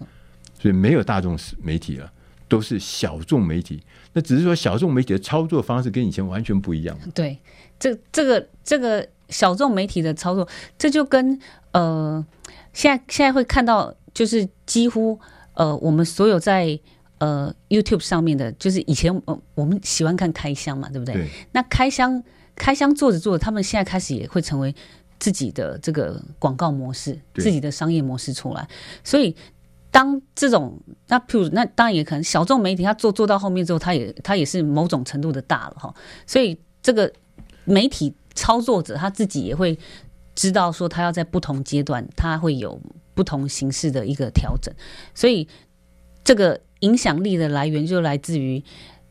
[0.58, 2.10] 所以没有大众媒体了。
[2.54, 3.82] 都是小众媒体，
[4.12, 6.96] 那只是说小众媒体的操作方式跟以前完全不一样。
[7.12, 7.36] 对，
[7.80, 10.48] 这这个这个小众媒体的操作，
[10.78, 11.36] 这就跟
[11.72, 12.24] 呃，
[12.72, 15.18] 现在现在会看到，就是几乎
[15.54, 16.78] 呃，我们所有在
[17.18, 21.14] 呃 YouTube 上面的，就是以前呃我们喜欢看开箱嘛，对不对？
[21.14, 21.28] 对。
[21.50, 22.22] 那开箱
[22.54, 24.72] 开箱做着做着，他们现在开始也会成为
[25.18, 28.68] 自己的这个广告模式，自己的商业模式出来，
[29.02, 29.34] 所以。
[29.94, 30.76] 当这种
[31.06, 35.94] 那譬如那当然也可能小众媒体，他做做到后面之后，他也他也是某种程度的大了哈，
[36.26, 37.12] 所以这个
[37.64, 39.78] 媒体操作者他自己也会
[40.34, 42.76] 知道说，他要在不同阶段，他会有
[43.14, 44.74] 不同形式的一个调整，
[45.14, 45.46] 所以
[46.24, 48.60] 这个影响力的来源就来自于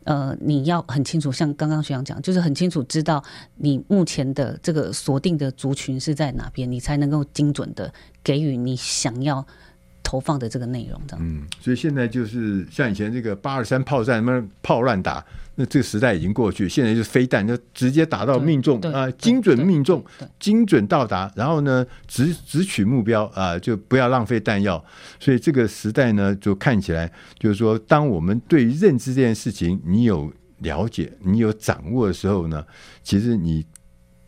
[0.03, 3.23] 呃，你要很清楚，像刚刚学长讲，就是很清楚知道
[3.55, 9.47] 你目前的这个锁定的族群是在哪边，你才能够精准的给予你想要。
[10.03, 15.23] 投放的这个内容，这样嗯，所以现在就是像以前这个八二三炮战，什么炮乱打，
[15.55, 20.03] 那这个时代已经过去，现在就是飞弹，就直接打到命中啊，精准命中，
[20.39, 24.83] 精准到达，然后呢，直直取目标啊，就不要浪费弹药。
[25.19, 32.65] 所以这个时代呢，就看起来就是说，当我们对于认知这件事情，你有了解，你有掌握的时候呢，
[33.01, 33.65] 其实你。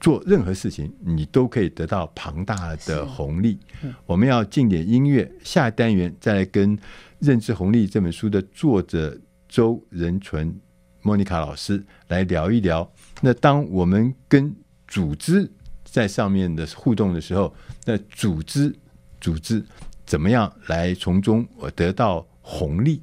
[0.05, 3.57] 做任何事情，你都可以得到庞大的红利。
[4.05, 6.77] 我们要进点音乐，下单元再来跟
[7.17, 10.55] 《认知红利》这本书的作者周仁纯
[11.01, 12.87] 莫妮卡老师来聊一聊。
[13.19, 14.55] 那当我们跟
[14.87, 15.51] 组织
[15.83, 17.51] 在上面的互动的时候，
[17.83, 18.71] 那组织
[19.19, 19.65] 组织
[20.05, 23.01] 怎么样来从中我得到红利？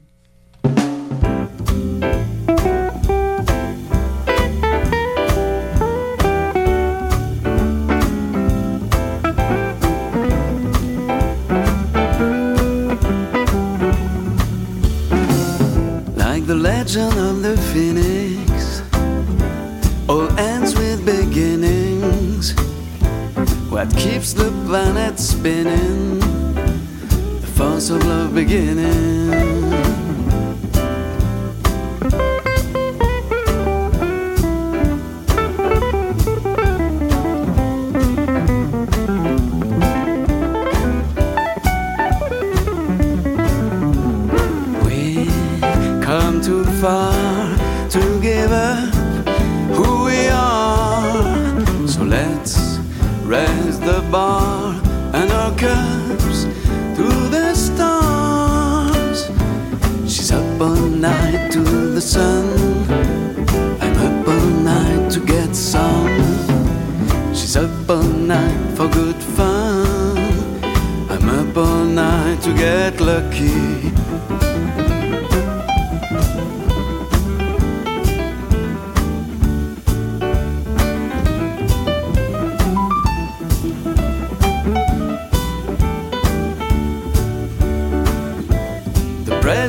[25.42, 26.20] spinning,
[27.40, 29.11] the force of love beginning.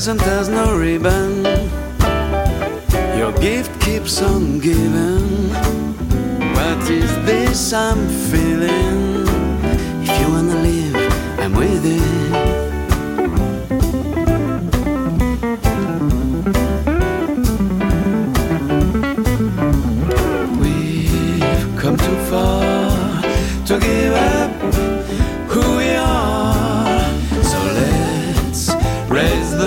[0.05, 1.45] present has no ribbon.
[3.17, 5.47] Your gift keeps on giving.
[6.55, 9.25] What is this I'm feeling?
[10.03, 10.95] If you wanna live,
[11.39, 12.01] I'm with it.
[20.59, 23.21] We've come too far
[23.67, 24.92] to give up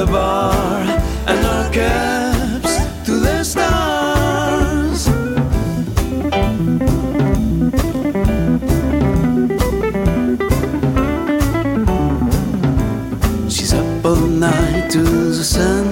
[0.07, 0.82] bar
[1.26, 5.07] and our caps to the stars.
[13.52, 15.86] She's up all night to the sun.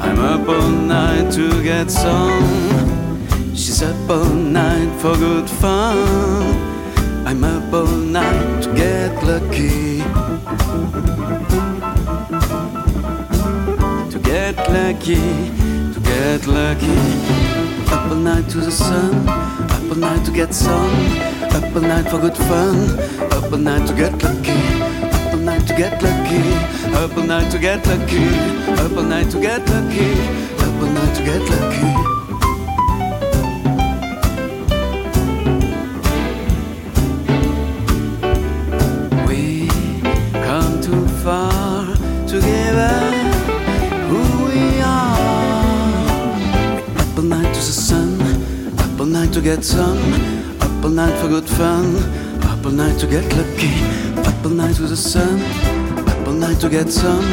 [0.00, 3.18] I'm up all night to get some.
[3.54, 5.98] She's up all night for good fun.
[7.26, 10.02] I'm up all night to get lucky
[14.70, 15.16] lucky,
[15.92, 16.98] to get lucky.
[17.90, 21.18] Up all night to the sun, up all night to get some,
[21.56, 22.98] up all night for good fun,
[23.32, 24.58] up all night to get lucky,
[25.02, 26.42] up all night to get lucky,
[26.94, 28.28] up all night to get lucky,
[28.82, 30.12] up all night to get lucky,
[30.62, 32.17] up all night to get lucky.
[49.56, 51.96] get up all night for good fun,
[52.42, 53.72] up all night to get lucky,
[54.28, 55.40] up all night with the sun,
[56.06, 57.24] up all night to get some.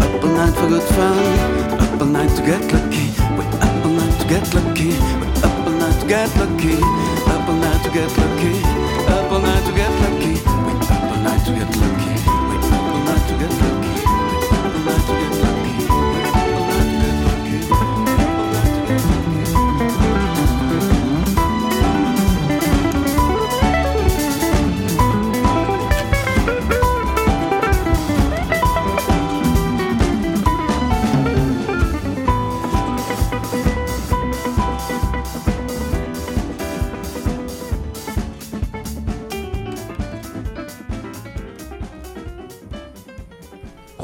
[0.00, 1.18] up all night for good fun,
[1.78, 4.88] up all night to get lucky, We up all night to get lucky,
[5.20, 6.76] We up all night to get lucky,
[7.28, 8.52] up all night to get lucky,
[9.12, 10.19] up all night to get lucky.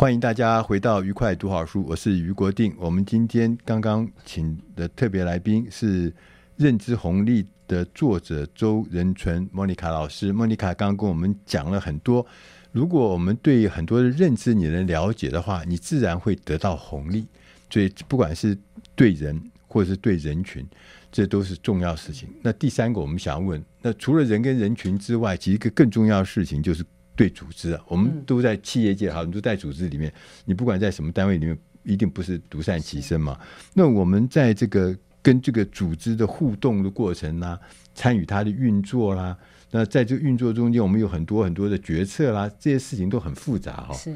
[0.07, 2.73] 欢迎大家回到愉快读好书，我是于国定。
[2.79, 6.09] 我们今天刚刚请的特别来宾是
[6.55, 10.33] 《认知红利》的作者周仁纯莫妮卡老师。
[10.33, 12.25] 莫妮卡刚刚跟我们讲了很多，
[12.71, 17.27] 如果我们对很多的认知你能了解的话，你自然会得到红利。
[17.69, 18.57] 所以不管是
[18.95, 20.65] 对人或者是对人群，
[21.11, 22.29] 这都是重要事情。
[22.43, 26.85] 那第三个，我们想要问，那除了人跟人群之外，其实一个更重要的事情就是。
[27.17, 30.13] 对组织啊，我们都在企业界好，我们都在组织里面。
[30.45, 33.41] 你不管在什么单位里面，一定不是独善其身嘛。
[33.73, 37.61] 那我们在这个跟这个组织的互动的过程啦、啊，
[37.95, 39.37] 参与它的运作啦，
[39.71, 43.95] 那在这个运作中间，我们有很多很多的决策啦，这些事情都很复杂哈。
[43.95, 44.15] 是，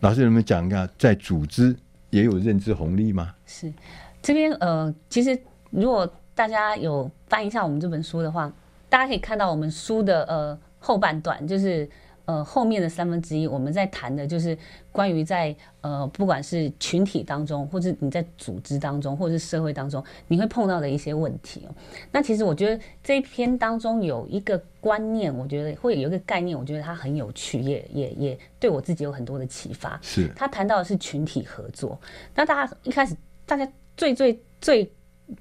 [0.00, 1.74] 老师，能不能讲一下，在组织
[2.10, 3.32] 也有认知红利吗？
[3.46, 3.72] 是，
[4.20, 5.38] 这边呃，其实
[5.70, 8.52] 如果大家有翻一下我们这本书的话。
[8.88, 11.88] 大家可以看到我们书的呃后半段，就是。
[12.26, 14.58] 呃，后面的三分之一，我们在谈的就是
[14.90, 21.74] 关于在呃，不管是群体当中，或者你在组织当中，或者是社会当中，你会碰到的一些问题哦。
[22.10, 29.96] 那其实我觉得这一篇当中有一个观念，我觉得会有一个概念，我觉得它很有趣，也也也对我自己有很多的启发。
[30.02, 31.96] 是，他谈到的是群体合作。
[32.34, 33.16] 那大家一开始，
[33.46, 34.92] 大家最最最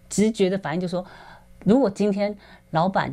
[0.08, 1.04] 直觉的反应就是说，
[1.64, 2.38] 如果今天
[2.70, 3.12] 老板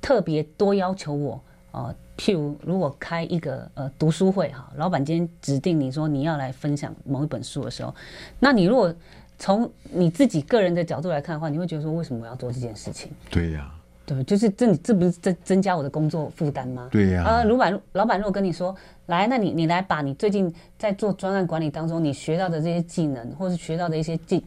[0.00, 1.42] 特别多要求我，
[1.84, 1.94] 呃。
[2.18, 7.94] 譬如，如果开一个呃读书会哈，老板今天指定你说你要来分享某一本书的时候，
[8.40, 8.92] 那你如果
[9.38, 13.12] 从你自己个人的角度来看的话，你会觉得说，为什么我要做这件事情？
[13.30, 16.88] 对呀、啊，对，就是这这不是增增加我的工作负担吗？
[16.90, 17.36] 对呀、啊。
[17.36, 18.74] 呃，老板老板如果跟你说，
[19.06, 24.44] 来，那你你来把你最近在做专案管理当中你学到的这些技能，或是学到的一些技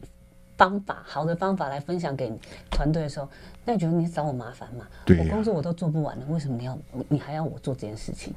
[0.58, 2.30] 方法，好的方法来分享给
[2.70, 3.26] 团队的时候。
[3.64, 4.86] 那你觉得你找我麻烦嘛？
[5.04, 8.34] 对啊、我工作我都做不完了，为什么你要你还要我做这件事情？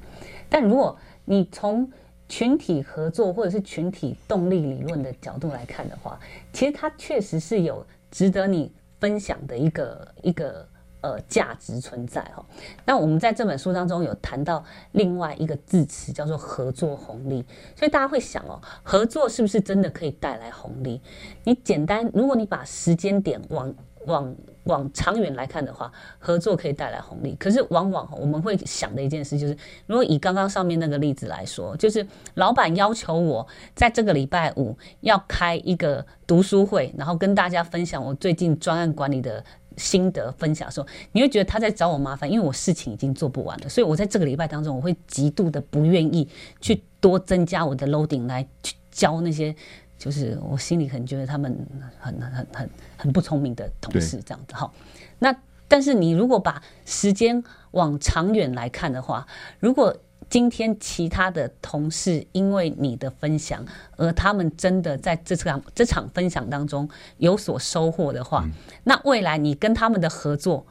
[0.50, 1.90] 但如果你从
[2.28, 6.20] 群体合作或者是群体动力理论的角度来看的话，
[6.52, 10.68] 其实它确实是有值得你分享的一个一个
[11.02, 12.44] 呃价值存在哈。
[12.84, 14.64] 那我们在这本书当中有谈到
[14.94, 17.46] 另外一个字词叫做合作红利，
[17.76, 21.00] 所以大家会想哦，合作是不是真的可以带来红利？
[21.44, 23.72] 你简单，如果你把时间点往
[24.08, 24.36] 往
[24.66, 27.36] 往长远来看的话，合作可以带来红利。
[27.40, 29.58] 可是往往我们会想的一件事就是，
[29.88, 32.06] 如果以刚刚上面那个例子来说，就是
[32.36, 39.44] 老板要求我在这个礼拜五要开一个读书会，然后跟大家分享我最近专案管理的
[39.78, 43.70] 心得分享的时候，你会觉得他在找我麻烦，因为我事情已经做不完了。
[43.70, 46.28] 所以我在这个礼拜当中，我会极度的不愿意
[46.60, 49.56] 去多增加我的 loading 来去教那些。
[49.98, 51.58] 就是我心里很觉得他们
[52.00, 54.72] 很很很很不聪明的同事这样子哈。
[55.20, 55.34] 那
[55.68, 59.26] 但是你如果把时间往长远来看的话，
[59.60, 59.96] 如果
[60.30, 63.66] 今天其他的同事因为你的分享
[63.96, 66.88] 而他们真的在这场这场分享当中
[67.18, 68.46] 有所收获的话，
[68.84, 70.66] 那未来你跟他们的合作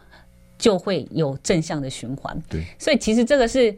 [0.58, 2.40] 就会有正向的循环。
[2.48, 3.76] 对，所以其实这个是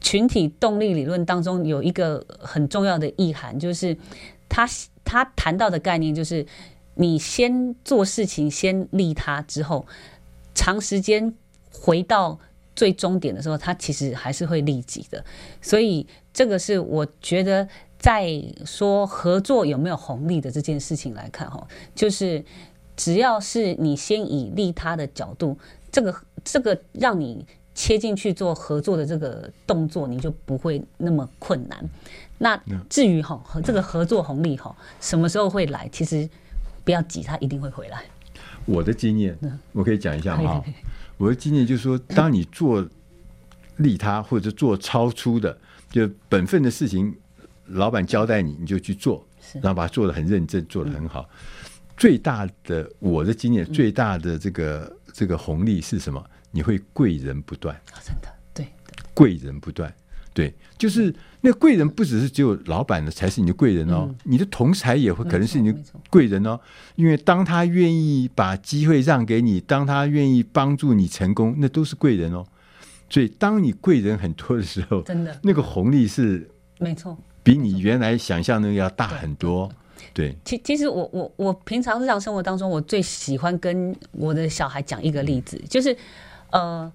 [0.00, 3.96] 群体动力理论当中有一个很重要的意涵，就是。
[4.52, 4.68] 他
[5.02, 6.46] 他谈到的概念就是，
[6.96, 9.86] 你先做事情，先利他之后，
[10.54, 11.34] 长时间
[11.72, 12.38] 回到
[12.76, 15.24] 最终点的时候，他其实还是会利己的。
[15.62, 17.66] 所以这个是我觉得
[17.98, 18.30] 在
[18.66, 22.44] 说合作有没有红利的这件事情来看，哈，就是
[22.94, 25.56] 只要是你先以利他的角度，
[25.90, 31.90] 这个这个让你切进去做合作的这个动作，你就不会那么困难。
[32.38, 35.88] 那至于哈和这个合作红利哈什么时候会来？
[35.92, 36.28] 其实
[36.84, 38.04] 不要急，它一定会回来。
[38.64, 39.38] 我的经验，
[39.72, 40.62] 我可以讲一下哈。
[41.18, 42.86] 我的经验就是说，当你做
[43.76, 45.56] 利他或者做超出的
[45.90, 47.14] 就本分的事情，
[47.66, 51.28] 老板交代你，你就去做，然后把它做的很认真，做的很好。
[51.96, 56.24] 最大的我的经验，最大的这个这个红利是什么？
[56.52, 57.78] 你会贵人不断。
[58.04, 58.68] 真的，对，
[59.12, 59.92] 贵人不断。
[60.34, 65.78] 对，就是那贵人不只是只有老板的才是你的贵人哦，嗯、你的同才也会可能是你的
[66.08, 66.58] 贵人哦，
[66.94, 72.46] 因为当他愿意把机会让给你，当他愿意帮助你成功，那都是贵人哦。
[73.10, 79.70] 所以当你贵人很多的时候，真的那个红利是没错，比你原来想象的要大很多。
[80.14, 85.94] 对，其其实我我我平常日常生活当中，我最喜欢跟我的小孩讲一个例子，就是
[86.52, 86.92] 呃，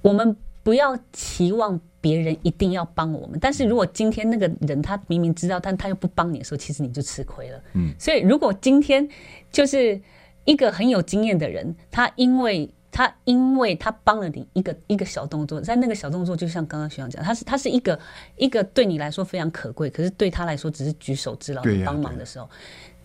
[0.00, 1.80] 我们不要期望。
[2.04, 7.58] 别人一定要帮我们，但是如果今天那个人他明明知道，但他又不帮你的时候，其实你就吃亏了。
[7.72, 9.08] 嗯，所以如果今天
[9.50, 9.98] 就是
[10.44, 17.98] 一个很有经验的人，他因为他因为他帮了你一个一个小动作，在那个小动作就像刚刚学长讲，他是他是一个
[18.36, 22.46] 一个对你来说非常可贵，可是对他来说只是举手之劳的帮忙的时候。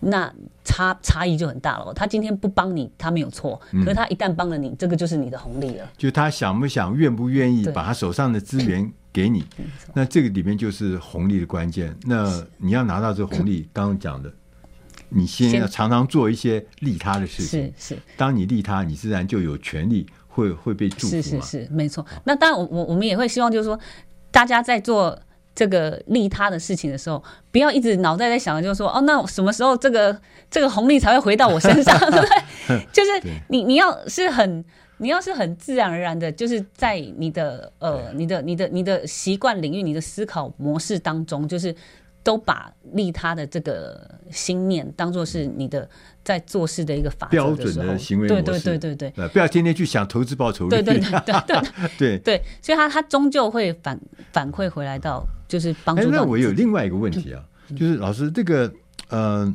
[0.00, 0.32] 那
[0.64, 1.92] 差差异就很大了。
[1.94, 3.60] 他今天不帮你，他没有错。
[3.70, 5.86] 可是他一旦帮了你，嗯，这个就是你的红利了。
[5.96, 9.44] 就他想不想、愿不愿意把他手上的资源 给你，
[9.92, 11.94] 那这个里面就是红利的关键。
[12.04, 14.32] 那你要拿到这个红利，刚刚讲的，
[15.08, 17.72] 你先要常常做一些利他的事情。
[17.76, 21.10] 是是，当你利他，你自然就有权利会会被祝福。
[21.10, 22.06] 是是是，没错。
[22.24, 23.78] 那当然，我我我们也会希望，就是说，
[24.30, 25.18] 大家在做。
[25.60, 30.18] 这个利他的事情的时候，不要一直脑袋在想，就是说，哦，那什么时候这个
[30.50, 32.86] 这个红利才会回到我身上，对 不对？
[32.90, 33.10] 就是
[33.48, 34.64] 你你要是很，
[34.96, 41.76] 你要是很自然而然的，就是在你的呃，你的你的你的习惯领域，你的思考模式当中，就是
[42.22, 45.88] 都把利他的这个心念当做是你的
[46.22, 52.42] 在做事的一个法则标准的行为模式，对对对对对，不要天天去想投资报酬率，对对对对 对。
[52.60, 53.98] 所以他他终究会反
[54.32, 56.08] 反馈回来到就是帮助哎。
[56.12, 57.42] 那我有另外一个问题啊，
[57.74, 58.70] 就是老师这个
[59.08, 59.52] 呃，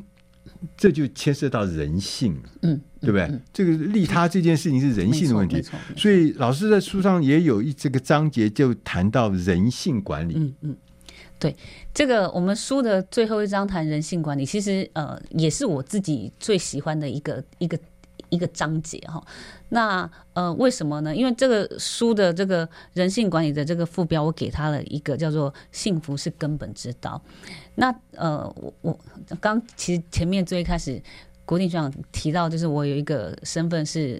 [0.76, 3.40] 这就牵涉到人性，嗯，对不对？
[3.54, 5.64] 这个利他这件事情是人性的问题，
[5.96, 10.78] 所以老师在书上也有一这个章节就谈到人性管理，嗯嗯。
[11.38, 11.56] 对，
[11.94, 17.78] 这个我们书的最后一章谈人性管理，其实呃也是我自己最喜欢的一个一个
[18.30, 19.22] 一个章节哈。
[19.70, 21.16] 那呃为什么呢？
[21.16, 27.22] 因为这个书的这个人性管理的这个副标，我给他了一个叫做“幸福是根本之道”。
[27.76, 29.00] 那呃我我
[29.42, 31.02] 刚其实前面最开始。
[31.46, 34.20] 国定学长提到，就是我有一个身份是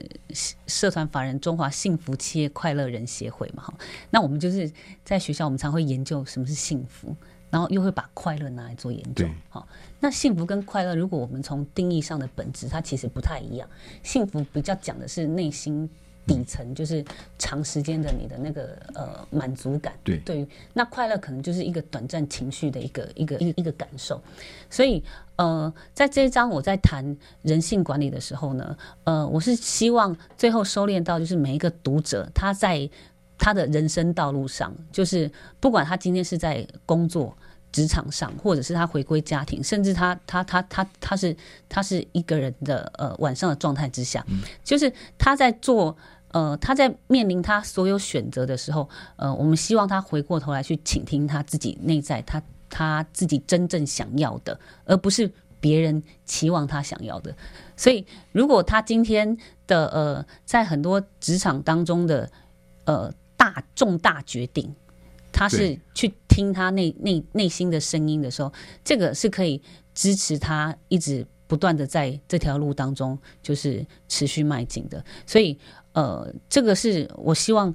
[0.68, 3.74] 社团法人中华幸福企业快乐人协会嘛，哈，
[4.12, 4.72] 那我们就是
[5.04, 7.16] 在学校，我们常会研究什么是幸福，
[7.50, 9.68] 然后又会把快乐拿来做研究，好，
[10.00, 13.68] 那幸福跟快乐，如果我们从定义上的本质，它其实不太一样，
[14.04, 15.90] 幸福比较讲的是内心。
[16.28, 17.06] 底层就是
[17.38, 20.40] 长时间的你的那个呃满足感，对，对。
[20.40, 24.20] 于那快乐可能就是一个短暂情绪的一个一个一个一个感受，
[24.68, 25.04] 所以
[25.36, 32.90] 呃在这一章我在谈人性管理的时候呢，呃我是希望最后收敛到就是每一个读者他在
[33.38, 35.30] 他的人生道路上，就是
[35.60, 37.38] 不管他今天是在工作
[37.72, 41.36] 职场上，或者是他回归家庭，甚至他他他他他是
[41.68, 44.26] 他是一个人的呃晚上的状态之下，
[44.64, 45.96] 就是他在做。
[46.32, 52.44] 呃，他在面临他所有选择的时候，呃，我们希望他回过头来去倾听他自己内在，他
[52.78, 57.34] 他自己真正想要的，而不是别人期望他想要的。
[57.78, 62.30] 所以，如果他今天的呃，在很多职场当中的
[62.84, 64.76] 呃大重大决定，
[65.32, 68.52] 他是去听他内内内心的声音的时候，
[68.84, 69.62] 这个是可以
[69.94, 75.02] 支持他一直不断的在这条路当中就是持续迈进的。
[75.26, 75.58] 所以。
[75.96, 77.74] 呃，这个是我希望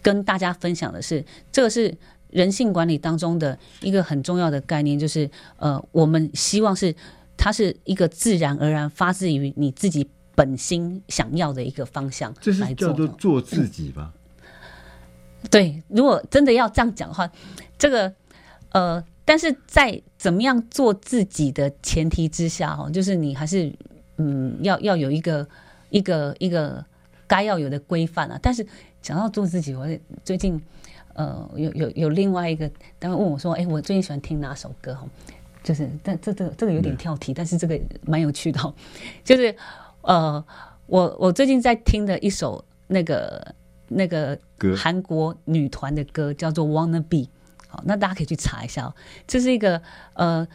[0.00, 1.22] 跟大家分享的是，
[1.52, 1.94] 这个是
[2.32, 6.92] 人性管理当中的一个很重要的概念，就是呃，我们希望是
[7.36, 14.12] 它是一个自然而然发自于你自己本心想要的一个方向，这是叫做做自己吧？
[15.42, 17.30] 嗯， 对，如果真的要这样讲的话，
[17.78, 18.12] 这个
[18.70, 23.72] 呃，但是在怎么样做自己的前提之下，哦，就是你还是
[24.16, 25.46] 嗯，要要有一个
[25.90, 26.84] 一个一个。
[27.24, 28.66] 该要有的规范啊，但是
[29.00, 29.88] 讲到做自己，我
[30.22, 30.60] 最近
[31.14, 35.06] 呃有有有另外一个单位问我说：“哎、欸，我最近喜欢听哪首歌？”哈，
[35.62, 38.74] 就是但这这个这个有点跳题，但是这个蛮有趣的，
[39.22, 39.54] 就是
[40.02, 40.44] 呃
[40.86, 43.54] 我我最近在听的一首那个
[43.88, 44.38] 那个
[44.76, 47.18] 韩国女团的歌叫做《Wanna Be》，
[47.68, 48.94] 好，那大家可以去查一下哦。
[49.26, 49.80] 这是一个
[50.14, 50.46] 呃，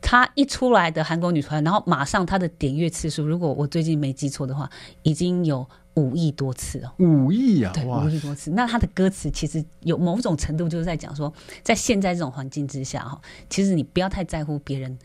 [0.00, 4.70] 她一出来的韩国女团，然后马上她的点阅次数，如果我最近没记错的话，
[5.02, 5.68] 已经有。
[5.94, 8.50] 五亿多次哦，五亿啊，对，五亿多次。
[8.52, 11.32] 那他的歌词其实有某种程度就是在讲说，
[11.62, 14.96] 在现在这种环境之下哈，其实你不要太在乎别人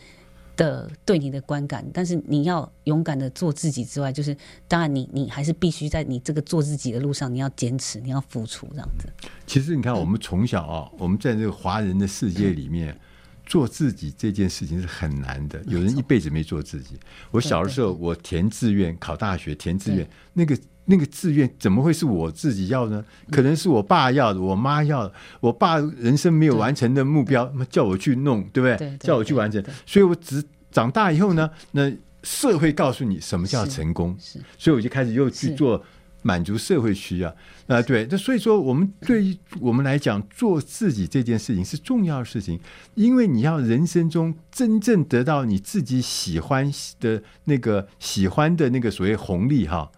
[0.56, 4.36] 的对你的观感，但是你要勇敢的做自己之外，就是
[4.68, 9.08] 当然你你还是必须在你这个做自己的路上，你要坚持，你要付出这样子。
[9.48, 12.90] 其实你看，我们从小啊，我们在这个华人的世界里面。
[12.90, 13.00] 嗯
[13.48, 17.00] 做自己这件事情是很难的，有人一辈子没做自己。
[17.30, 23.04] 我小的时候，我填志愿考大学，填志愿那个那个志愿怎么会是我自己要呢？
[23.32, 25.14] 可能是我爸要的，我妈要的。
[25.40, 28.98] 我爸人生没有完成的目标，那么叫我去弄，对不对？
[28.98, 29.64] 叫我去完成。
[29.86, 31.92] 所以我只长大以后呢，那
[32.24, 34.18] 社会告诉你什么叫成功，
[34.58, 35.84] 所以我就开始又去做。
[36.28, 37.30] 满足社会需要
[37.68, 42.60] 啊，对，那所以说，我们对于我们来讲，做自己这件事情是重要的事情，
[42.96, 46.68] 因为你要人生中真正得到你自己喜欢
[47.00, 49.92] 的那个喜欢的那个所谓红利哈，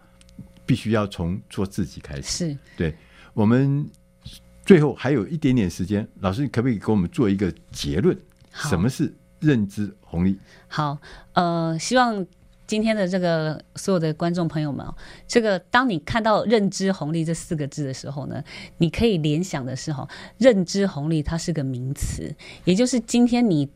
[0.68, 2.22] 必须要从做自己开始。
[2.22, 2.94] 是，对，
[3.32, 3.88] 我们
[4.66, 8.14] 最后还有一点点时间，老师可不可以给我们做一个结论？
[8.52, 10.38] 什么是认知红利？
[10.68, 10.98] 好，
[11.32, 12.26] 呃，希望。
[12.68, 14.86] 今天的这个所有的观众朋友们，
[15.26, 18.44] 这个当你看到“认知红利”这四个字的时候呢，
[18.76, 20.06] 你可以联想的是哈，
[20.36, 22.30] 认知红利它是个名词，
[22.66, 23.66] 也就是今天你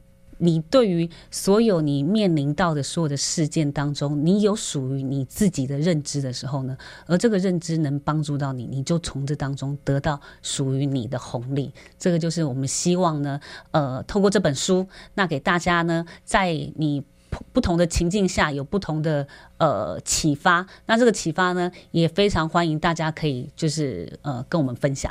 [0.43, 6.77] 你对于所有你面临到的所有的事件当中，你有属于你自己的认知的时候呢，
[7.07, 11.73] 而这个认知能帮助到你，你就从这当中得到属于你的红利。
[11.99, 13.41] 这个就是我们希望呢，
[13.71, 17.03] 呃，透过这本书，那给大家呢，在你。
[17.51, 19.27] 不同的情境下有不同的
[19.57, 25.11] 呃启发，那这个启发呢，也非常欢迎大家可以就是呃跟我们分享。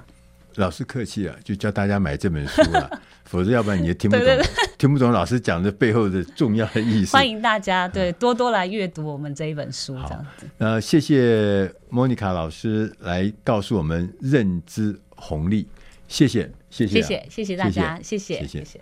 [0.57, 3.01] 老师客气了，就教大家买这本书了，
[3.31, 7.13] 否则要不然你也听不懂，对对对 听不懂老师讲的背后的重要的意思。
[7.13, 10.45] 欢迎大家对多多来阅读我们这一本书，这样子。
[10.57, 15.65] 呃，谢谢莫妮卡老师来告诉我们认知红利，
[16.09, 17.97] 谢谢，谢谢、啊，谢谢，谢谢大家。
[18.03, 18.81] 谢谢谢谢